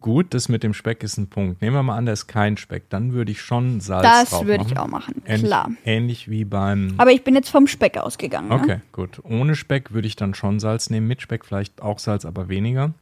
Gut, 0.00 0.32
das 0.32 0.48
mit 0.48 0.62
dem 0.62 0.72
Speck 0.72 1.02
ist 1.02 1.18
ein 1.18 1.28
Punkt. 1.28 1.60
Nehmen 1.60 1.76
wir 1.76 1.82
mal 1.82 1.96
an, 1.96 2.06
da 2.06 2.12
ist 2.12 2.26
kein 2.26 2.56
Speck. 2.56 2.88
Dann 2.88 3.12
würde 3.12 3.32
ich 3.32 3.42
schon 3.42 3.80
Salz 3.80 4.02
Das 4.02 4.30
drauf 4.30 4.46
würde 4.46 4.64
machen. 4.64 4.72
ich 4.72 4.78
auch 4.78 4.86
machen, 4.86 5.22
Ähnlich, 5.26 5.46
klar. 5.46 5.70
ähnlich 5.84 6.30
wie 6.30 6.46
beim. 6.46 6.94
Aber 6.96 7.12
ich 7.12 7.22
bin 7.22 7.34
jetzt 7.34 7.50
vom 7.50 7.66
Speck 7.66 7.98
ausgegangen. 7.98 8.48
Ne? 8.48 8.54
Okay, 8.54 8.80
gut. 8.92 9.20
Ohne 9.24 9.54
Speck 9.54 9.92
würde 9.92 10.08
ich 10.08 10.16
dann 10.16 10.32
schon 10.32 10.58
Salz 10.58 10.88
nehmen. 10.88 11.06
Mit 11.06 11.20
Speck 11.20 11.44
vielleicht 11.44 11.82
auch 11.82 11.98
Salz, 11.98 12.24
aber 12.24 12.48
weniger. 12.48 12.94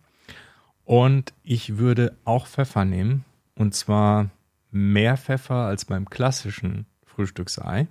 Und 0.89 1.35
ich 1.43 1.77
würde 1.77 2.17
auch 2.25 2.47
Pfeffer 2.47 2.87
nehmen. 2.87 3.27
Und 3.55 3.75
zwar 3.75 4.31
mehr 4.71 5.19
Pfeffer 5.19 5.67
als 5.67 5.85
beim 5.85 6.09
klassischen 6.09 6.87
Frühstücksei, 7.05 7.89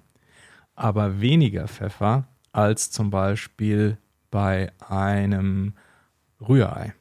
aber 0.74 1.22
weniger 1.22 1.68
Pfeffer 1.68 2.24
als 2.54 2.90
zum 2.90 3.12
Beispiel 3.12 4.00
bei 4.32 4.72
einem 4.80 5.76
Rührei. 6.42 6.96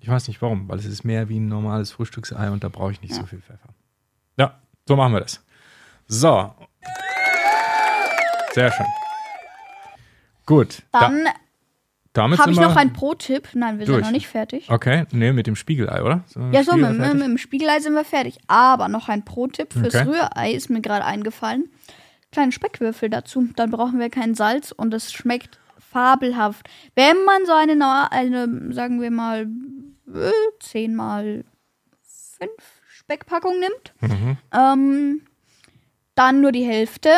Ich 0.00 0.08
weiß 0.08 0.26
nicht 0.26 0.42
warum, 0.42 0.68
weil 0.68 0.80
es 0.80 0.84
ist 0.84 1.04
mehr 1.04 1.28
wie 1.28 1.38
ein 1.38 1.46
normales 1.46 1.92
Frühstücksei 1.92 2.50
und 2.50 2.64
da 2.64 2.68
brauche 2.68 2.90
ich 2.90 3.02
nicht 3.02 3.14
so 3.14 3.24
viel 3.26 3.40
Pfeffer. 3.40 3.68
Ja, 4.36 4.60
so 4.84 4.96
machen 4.96 5.12
wir 5.12 5.20
das. 5.20 5.44
So. 6.08 6.52
Sehr 8.52 8.72
schön. 8.72 8.86
Gut. 10.44 10.82
Dann 10.90 11.22
da, 11.24 11.30
damit 12.14 12.38
habe 12.38 12.50
ich 12.52 12.58
noch 12.58 12.76
einen 12.76 12.92
Pro-Tipp. 12.94 13.48
Nein, 13.54 13.78
wir 13.78 13.84
durch. 13.86 13.96
sind 13.96 14.04
noch 14.06 14.10
nicht 14.12 14.28
fertig. 14.28 14.70
Okay, 14.70 15.04
nee, 15.12 15.32
mit 15.32 15.46
dem 15.46 15.56
Spiegelei, 15.56 16.02
oder? 16.02 16.24
Ja, 16.52 16.64
so, 16.64 16.72
mit, 16.76 16.86
Spiegelei 16.86 17.08
mit, 17.08 17.14
mit 17.14 17.26
dem 17.26 17.38
Spiegelei 17.38 17.80
sind 17.80 17.92
wir 17.94 18.04
fertig. 18.04 18.38
Aber 18.46 18.88
noch 18.88 19.08
ein 19.08 19.24
Pro-Tipp 19.24 19.72
fürs 19.72 19.94
Okay. 19.94 20.08
Rührei 20.08 20.52
ist 20.52 20.70
mir 20.70 20.80
gerade 20.80 21.04
eingefallen. 21.04 21.68
Kleine 22.32 22.52
Speckwürfel 22.52 23.10
dazu. 23.10 23.46
Dann 23.56 23.70
brauchen 23.70 23.98
wir 24.00 24.08
kein 24.10 24.34
Salz 24.34 24.72
und 24.72 24.94
es 24.94 25.12
schmeckt 25.12 25.58
fabelhaft. 25.78 26.68
Wenn 26.96 27.22
man 27.24 27.44
so 27.46 27.52
eine, 27.52 28.10
eine 28.10 28.72
sagen 28.72 29.00
wir 29.00 29.10
mal, 29.10 29.46
äh, 30.12 30.30
10 30.60 30.94
mal 30.96 31.44
5 32.38 32.50
Speckpackung 32.88 33.54
nimmt, 33.60 33.92
Mhm. 34.00 34.36
ähm, 34.52 35.20
dann 36.14 36.40
nur 36.40 36.52
die 36.52 36.64
Hälfte 36.64 37.10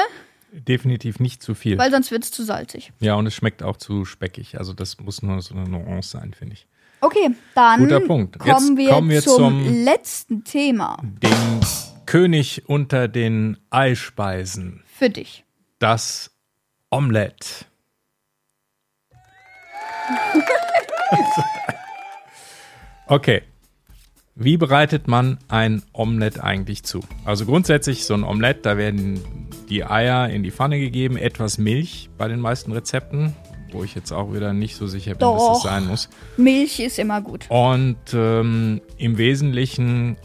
definitiv 0.61 1.21
nicht 1.21 1.43
zu 1.43 1.55
viel. 1.55 1.79
weil 1.79 1.91
sonst 1.91 2.11
wird 2.11 2.25
es 2.25 2.31
zu 2.31 2.45
salzig. 2.45 2.93
Ja, 3.01 3.15
und 3.15 3.27
es 3.27 3.35
schmeckt 3.35 3.63
auch 3.63 3.77
zu 3.77 4.05
speckig. 4.05 4.59
Also 4.59 4.73
das 4.73 4.99
muss 5.01 5.23
nur 5.23 5.41
so 5.43 5.55
eine 5.55 5.69
Nuance 5.69 6.11
sein, 6.11 6.35
finde 6.35 6.55
ich. 6.55 6.67
Okay, 7.01 7.31
dann 7.55 7.81
Guter 7.81 8.01
Punkt. 8.01 8.39
Kommen 8.39 8.77
wir, 8.77 8.91
kommen 8.91 9.11
wir 9.11 9.23
zum, 9.23 9.65
zum- 9.65 9.85
letzten 9.85 10.45
Thema 10.45 10.97
Den 11.23 11.61
König 12.07 12.69
unter 12.69 13.09
den 13.09 13.59
Eispeisen. 13.71 14.83
für 14.87 15.11
dich. 15.11 15.45
Das 15.79 16.31
Omelett. 16.91 17.67
okay. 23.07 23.43
Wie 24.39 24.59
bereitet 24.59 25.09
man 25.09 25.39
ein 25.49 25.83
Omelett 25.93 26.41
eigentlich 26.41 26.83
zu? 26.85 27.01
Also 27.25 27.47
grundsätzlich 27.47 28.05
so 28.05 28.13
ein 28.15 28.23
Omelett, 28.23 28.67
da 28.67 28.77
werden 28.77 29.46
die 29.69 29.85
Eier 29.85 30.29
in 30.31 30.43
die 30.43 30.51
Pfanne 30.51 30.79
gegeben, 30.79 31.17
etwas 31.17 31.59
Milch 31.59 32.09
bei 32.19 32.29
den 32.29 32.41
meisten 32.41 32.73
Rezepten, 32.73 33.35
wo 33.73 33.83
ich 33.85 33.95
jetzt 33.95 34.13
auch 34.13 34.33
wieder 34.33 34.53
nicht 34.53 34.77
so 34.77 34.87
sicher 34.87 35.13
bin, 35.15 35.21
dass 35.29 35.39
Doch. 35.39 35.53
das 35.55 35.63
sein 35.63 35.87
muss. 35.87 36.09
Milch 36.37 36.79
ist 36.81 36.99
immer 36.99 37.21
gut. 37.21 37.47
Und 37.49 37.97
ähm, 38.15 38.81
im 38.97 39.19
Wesentlichen 39.19 40.17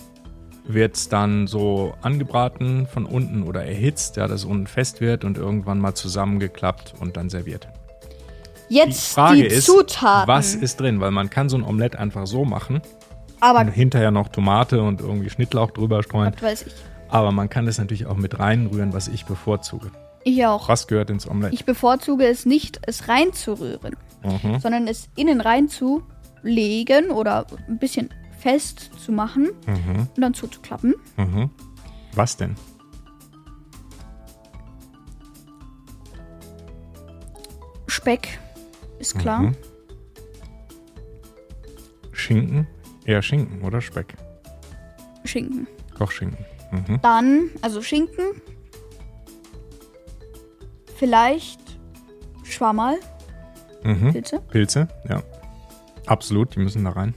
wird 0.65 0.95
es 0.95 1.09
dann 1.09 1.47
so 1.47 1.93
angebraten 2.01 2.87
von 2.87 3.05
unten 3.05 3.43
oder 3.43 3.63
erhitzt, 3.65 4.15
ja, 4.17 4.27
dass 4.27 4.41
es 4.41 4.45
unten 4.45 4.67
fest 4.67 5.01
wird 5.01 5.25
und 5.25 5.37
irgendwann 5.37 5.79
mal 5.79 5.95
zusammengeklappt 5.95 6.93
und 6.99 7.17
dann 7.17 7.29
serviert. 7.29 7.67
Die 8.69 8.75
Jetzt 8.75 9.13
Frage 9.13 9.37
die 9.41 9.47
ist, 9.47 9.65
Zutaten. 9.65 10.27
was 10.27 10.55
ist 10.55 10.79
drin? 10.79 11.01
Weil 11.01 11.11
man 11.11 11.29
kann 11.29 11.49
so 11.49 11.57
ein 11.57 11.63
Omelett 11.63 11.97
einfach 11.97 12.25
so 12.25 12.45
machen 12.45 12.81
Aber 13.41 13.59
und 13.61 13.67
hinterher 13.69 14.11
noch 14.11 14.29
Tomate 14.29 14.81
und 14.81 15.01
irgendwie 15.01 15.29
Schnittlauch 15.29 15.71
drüber 15.71 16.03
streuen. 16.03 16.31
was 16.35 16.41
weiß 16.41 16.67
ich. 16.67 16.73
Aber 17.11 17.31
man 17.31 17.49
kann 17.49 17.65
das 17.65 17.77
natürlich 17.77 18.05
auch 18.07 18.15
mit 18.17 18.39
reinrühren, 18.39 18.93
was 18.93 19.07
ich 19.07 19.25
bevorzuge. 19.25 19.91
Ich 20.23 20.45
auch. 20.45 20.67
Was 20.69 20.87
gehört 20.87 21.09
ins 21.09 21.27
Omelett? 21.29 21.53
Ich 21.53 21.65
bevorzuge 21.65 22.25
es 22.25 22.45
nicht, 22.45 22.79
es 22.87 23.07
reinzurühren, 23.07 23.95
Mhm. 24.23 24.59
sondern 24.59 24.87
es 24.87 25.09
innen 25.15 25.41
reinzulegen 25.41 27.11
oder 27.11 27.45
ein 27.67 27.79
bisschen 27.79 28.09
fest 28.39 28.91
zu 29.03 29.11
machen 29.11 29.49
Mhm. 29.67 30.07
und 30.15 30.21
dann 30.21 30.33
zuzuklappen. 30.33 30.95
Mhm. 31.17 31.49
Was 32.15 32.37
denn? 32.37 32.55
Speck, 37.87 38.39
ist 38.99 39.17
klar. 39.19 39.41
Mhm. 39.41 39.55
Schinken? 42.13 42.67
Eher 43.05 43.21
Schinken 43.21 43.61
oder 43.63 43.81
Speck? 43.81 44.13
Schinken. 45.25 45.67
Kochschinken. 45.97 46.45
Mhm. 46.71 46.99
Dann, 47.01 47.49
also 47.61 47.81
Schinken. 47.81 48.41
Vielleicht 50.95 51.59
Schwammerl, 52.43 52.99
Mhm. 53.83 54.11
Pilze. 54.11 54.39
Pilze, 54.49 54.87
ja. 55.09 55.23
Absolut, 56.05 56.55
die 56.55 56.59
müssen 56.59 56.83
da 56.85 56.91
rein. 56.91 57.15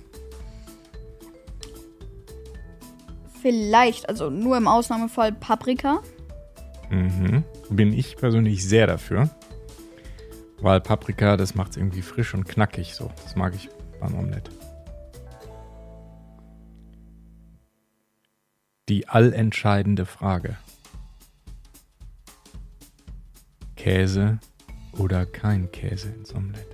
Vielleicht, 3.42 4.08
also 4.08 4.30
nur 4.30 4.56
im 4.56 4.66
Ausnahmefall 4.66 5.32
Paprika. 5.32 6.00
Mhm. 6.90 7.44
Bin 7.68 7.92
ich 7.92 8.16
persönlich 8.16 8.66
sehr 8.66 8.86
dafür. 8.86 9.28
Weil 10.60 10.80
Paprika, 10.80 11.36
das 11.36 11.54
macht 11.54 11.72
es 11.72 11.76
irgendwie 11.76 12.00
frisch 12.00 12.32
und 12.32 12.48
knackig 12.48 12.94
so. 12.94 13.10
Das 13.24 13.36
mag 13.36 13.54
ich 13.54 13.68
beim 14.00 14.14
Omelett. 14.18 14.48
Die 18.88 19.08
allentscheidende 19.08 20.04
Frage. 20.04 20.56
Käse 23.76 24.38
oder 24.92 25.24
kein 25.26 25.72
Käse 25.72 26.10
ins 26.10 26.34
Omelett? 26.34 26.66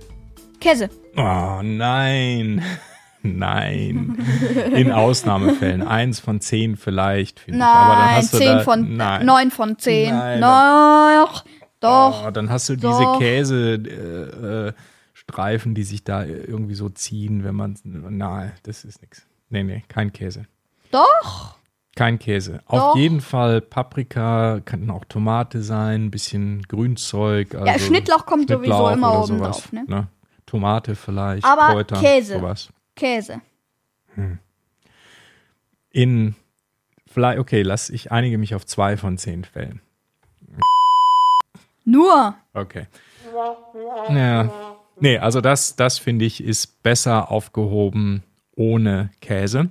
Käse. 0.59 0.89
Oh 1.15 1.61
nein. 1.63 2.61
Nein. 3.23 4.17
In 4.73 4.91
Ausnahmefällen. 4.91 5.83
Eins 5.83 6.19
von 6.19 6.41
zehn 6.41 6.75
vielleicht, 6.75 7.39
finde 7.39 7.59
ich. 7.59 7.63
Aber 7.63 7.93
dann 7.93 8.05
Nein, 8.05 8.15
hast 8.15 8.33
du 8.33 8.37
10 8.39 8.47
da, 8.47 8.59
von, 8.61 8.97
nein. 8.97 9.25
9 9.27 9.51
von 9.51 9.77
10. 9.77 10.11
Nein, 10.11 10.41
Doch, 10.41 11.45
doch. 11.79 12.25
Oh, 12.27 12.31
dann 12.31 12.49
hast 12.49 12.69
du 12.69 12.75
diese 12.75 12.87
Doch. 12.87 13.19
Käsestreifen, 13.19 15.71
äh, 15.71 15.73
äh, 15.73 15.75
die 15.75 15.83
sich 15.83 16.03
da 16.03 16.25
irgendwie 16.25 16.73
so 16.73 16.89
ziehen, 16.89 17.43
wenn 17.43 17.53
man. 17.53 17.77
Nein, 17.83 18.53
das 18.63 18.85
ist 18.85 19.01
nichts. 19.01 19.27
Nee, 19.49 19.61
nee, 19.63 19.83
kein 19.87 20.11
Käse. 20.11 20.47
Doch. 20.89 21.60
Kein 21.95 22.19
Käse. 22.19 22.61
Doch. 22.69 22.91
Auf 22.91 22.95
jeden 22.95 23.19
Fall 23.21 23.59
Paprika, 23.61 24.61
kann 24.63 24.89
auch 24.89 25.03
Tomate 25.05 25.61
sein, 25.61 26.05
ein 26.05 26.11
bisschen 26.11 26.63
Grünzeug. 26.63 27.53
Also 27.53 27.65
Ja, 27.67 27.77
Schnittlauch 27.79 28.25
kommt 28.25 28.49
sowieso 28.49 28.63
Schnittlauch 28.63 28.91
immer 28.93 29.09
oder 29.11 29.19
oben 29.19 29.37
sowas, 29.39 29.57
drauf, 29.57 29.71
ne? 29.73 30.07
Tomate 30.45 30.95
vielleicht, 30.95 31.45
Aber 31.45 31.73
Kräuter, 31.73 31.99
Käse. 31.99 32.39
sowas. 32.39 32.69
Käse. 32.95 33.41
In, 35.91 36.35
vielleicht, 37.07 37.39
okay, 37.39 37.61
lass 37.61 37.89
ich 37.89 38.11
einige 38.11 38.37
mich 38.37 38.55
auf 38.55 38.65
zwei 38.65 38.97
von 38.97 39.17
zehn 39.17 39.43
Fällen. 39.43 39.81
Nur. 41.83 42.35
Okay. 42.53 42.87
Ja. 44.09 44.49
Nee, 44.99 45.17
also 45.17 45.41
das, 45.41 45.75
das 45.75 45.97
finde 45.97 46.25
ich 46.25 46.43
ist 46.43 46.83
besser 46.83 47.31
aufgehoben 47.31 48.23
ohne 48.55 49.09
Käse. 49.21 49.69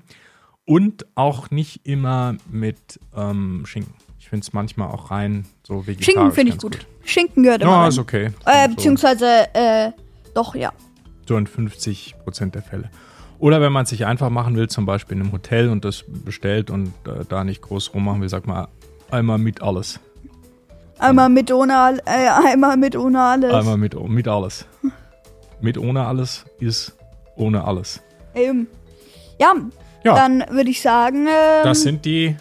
Und 0.66 1.06
auch 1.16 1.50
nicht 1.50 1.86
immer 1.86 2.36
mit 2.50 3.00
ähm, 3.16 3.64
Schinken. 3.66 3.94
Ich 4.18 4.28
finde 4.28 4.44
es 4.44 4.52
manchmal 4.52 4.88
auch 4.88 5.10
rein 5.10 5.46
so 5.66 5.86
vegetarisch. 5.86 6.04
Schinken 6.04 6.32
finde 6.32 6.52
ich 6.52 6.58
ganz 6.58 6.62
gut. 6.62 6.86
Schinken 7.04 7.42
gehört 7.42 7.62
immer 7.62 7.70
Ja, 7.72 7.80
rein. 7.80 7.88
ist 7.88 7.98
okay. 7.98 8.30
Äh, 8.44 8.68
beziehungsweise, 8.68 9.26
äh, 9.54 9.90
doch, 10.34 10.54
ja. 10.54 10.72
so 11.26 11.36
in 11.36 11.46
50 11.46 12.14
Prozent 12.22 12.54
der 12.54 12.62
Fälle. 12.62 12.90
Oder 13.38 13.60
wenn 13.62 13.72
man 13.72 13.84
es 13.84 13.88
sich 13.90 14.04
einfach 14.06 14.28
machen 14.30 14.54
will, 14.56 14.68
zum 14.68 14.84
Beispiel 14.86 15.16
in 15.16 15.24
einem 15.24 15.32
Hotel 15.32 15.70
und 15.70 15.84
das 15.84 16.04
bestellt 16.06 16.70
und 16.70 16.88
äh, 17.06 17.24
da 17.28 17.42
nicht 17.42 17.62
groß 17.62 17.94
rummachen 17.94 18.20
will, 18.20 18.28
sag 18.28 18.46
mal 18.46 18.68
einmal 19.10 19.38
mit 19.38 19.62
alles. 19.62 19.98
Einmal 20.98 21.30
mit 21.30 21.50
ohne, 21.50 21.98
äh, 22.04 22.28
einmal 22.28 22.76
mit 22.76 22.94
ohne 22.94 23.18
alles. 23.20 23.52
Einmal 23.54 23.78
mit, 23.78 23.98
mit 24.08 24.28
alles. 24.28 24.66
mit 25.62 25.78
ohne 25.78 26.04
alles 26.06 26.44
ist 26.58 26.94
ohne 27.36 27.64
alles. 27.64 28.02
Ähm, 28.34 28.66
ja, 29.40 29.54
Ja. 30.04 30.14
dann 30.14 30.44
würde 30.50 30.70
ich 30.70 30.80
sagen, 30.80 31.26
ähm, 31.26 31.64
Das 31.64 31.82
sind 31.82 32.04
die 32.04 32.36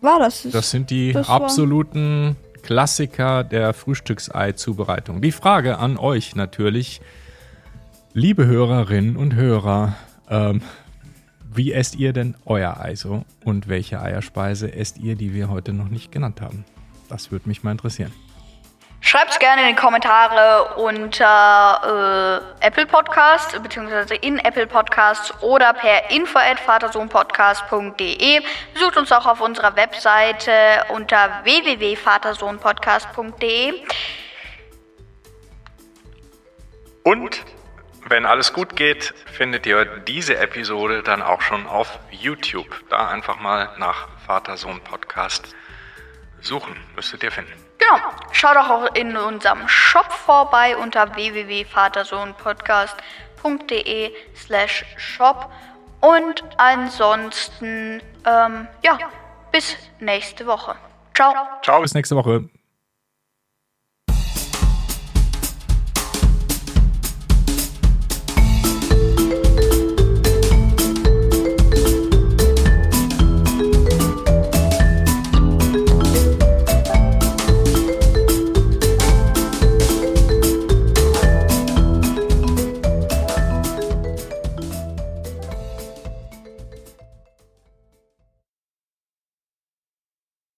war 0.00 0.18
das. 0.18 0.46
Das 0.52 0.70
sind 0.70 0.90
die 0.90 1.12
Das 1.12 1.28
absoluten 1.28 2.36
Klassiker 2.62 3.42
der 3.44 3.72
Frühstücksei-Zubereitung. 3.72 5.20
Die 5.22 5.32
Frage 5.32 5.78
an 5.78 5.96
euch 5.96 6.34
natürlich, 6.34 7.00
liebe 8.12 8.46
Hörerinnen 8.46 9.16
und 9.16 9.34
Hörer, 9.34 9.94
ähm, 10.28 10.62
wie 11.54 11.72
esst 11.72 11.96
ihr 11.96 12.12
denn 12.12 12.34
euer 12.46 12.80
Ei 12.80 12.96
so 12.96 13.24
und 13.44 13.68
welche 13.68 14.00
Eierspeise 14.00 14.72
esst 14.74 14.98
ihr, 14.98 15.14
die 15.14 15.34
wir 15.34 15.48
heute 15.50 15.72
noch 15.72 15.88
nicht 15.88 16.10
genannt 16.10 16.40
haben? 16.40 16.64
Das 17.08 17.30
würde 17.30 17.48
mich 17.48 17.62
mal 17.62 17.70
interessieren. 17.72 18.12
Schreibt's 19.06 19.38
gerne 19.38 19.60
in 19.60 19.68
die 19.68 19.74
Kommentare 19.74 20.76
unter 20.76 22.42
äh, 22.60 22.66
Apple 22.66 22.86
Podcast, 22.86 23.62
beziehungsweise 23.62 24.14
in 24.14 24.38
Apple 24.38 24.66
Podcasts 24.66 25.30
oder 25.42 25.74
per 25.74 26.10
info 26.10 26.38
at 26.38 26.58
vatersohnpodcast.de. 26.58 28.40
Besucht 28.72 28.96
uns 28.96 29.12
auch 29.12 29.26
auf 29.26 29.42
unserer 29.42 29.76
Webseite 29.76 30.86
unter 30.88 31.42
www.vatersohnpodcast.de. 31.44 33.74
Und 37.02 37.42
wenn 38.08 38.24
alles 38.24 38.54
gut 38.54 38.74
geht, 38.74 39.12
findet 39.30 39.66
ihr 39.66 39.84
diese 39.84 40.38
Episode 40.38 41.02
dann 41.02 41.20
auch 41.20 41.42
schon 41.42 41.66
auf 41.66 41.98
YouTube. 42.10 42.82
Da 42.88 43.08
einfach 43.08 43.38
mal 43.38 43.68
nach 43.76 44.08
Vater-Sohn-Podcast 44.26 45.54
suchen, 46.40 46.74
müsstet 46.96 47.22
ihr 47.22 47.30
finden. 47.30 47.52
Genau. 47.78 47.98
Schaut 48.44 48.58
auch 48.58 48.68
auch 48.68 48.94
in 48.94 49.16
unserem 49.16 49.66
Shop 49.68 50.12
vorbei 50.12 50.76
unter 50.76 51.16
www.vatersohnpodcast.de 51.16 54.12
slash 54.36 54.84
shop. 54.98 55.50
Und 56.02 56.44
ansonsten, 56.58 58.02
ähm, 58.26 58.68
ja, 58.82 58.98
bis 59.50 59.78
nächste 59.98 60.46
Woche. 60.46 60.74
Ciao. 61.14 61.32
Ciao, 61.62 61.80
bis 61.80 61.94
nächste 61.94 62.16
Woche. 62.16 62.46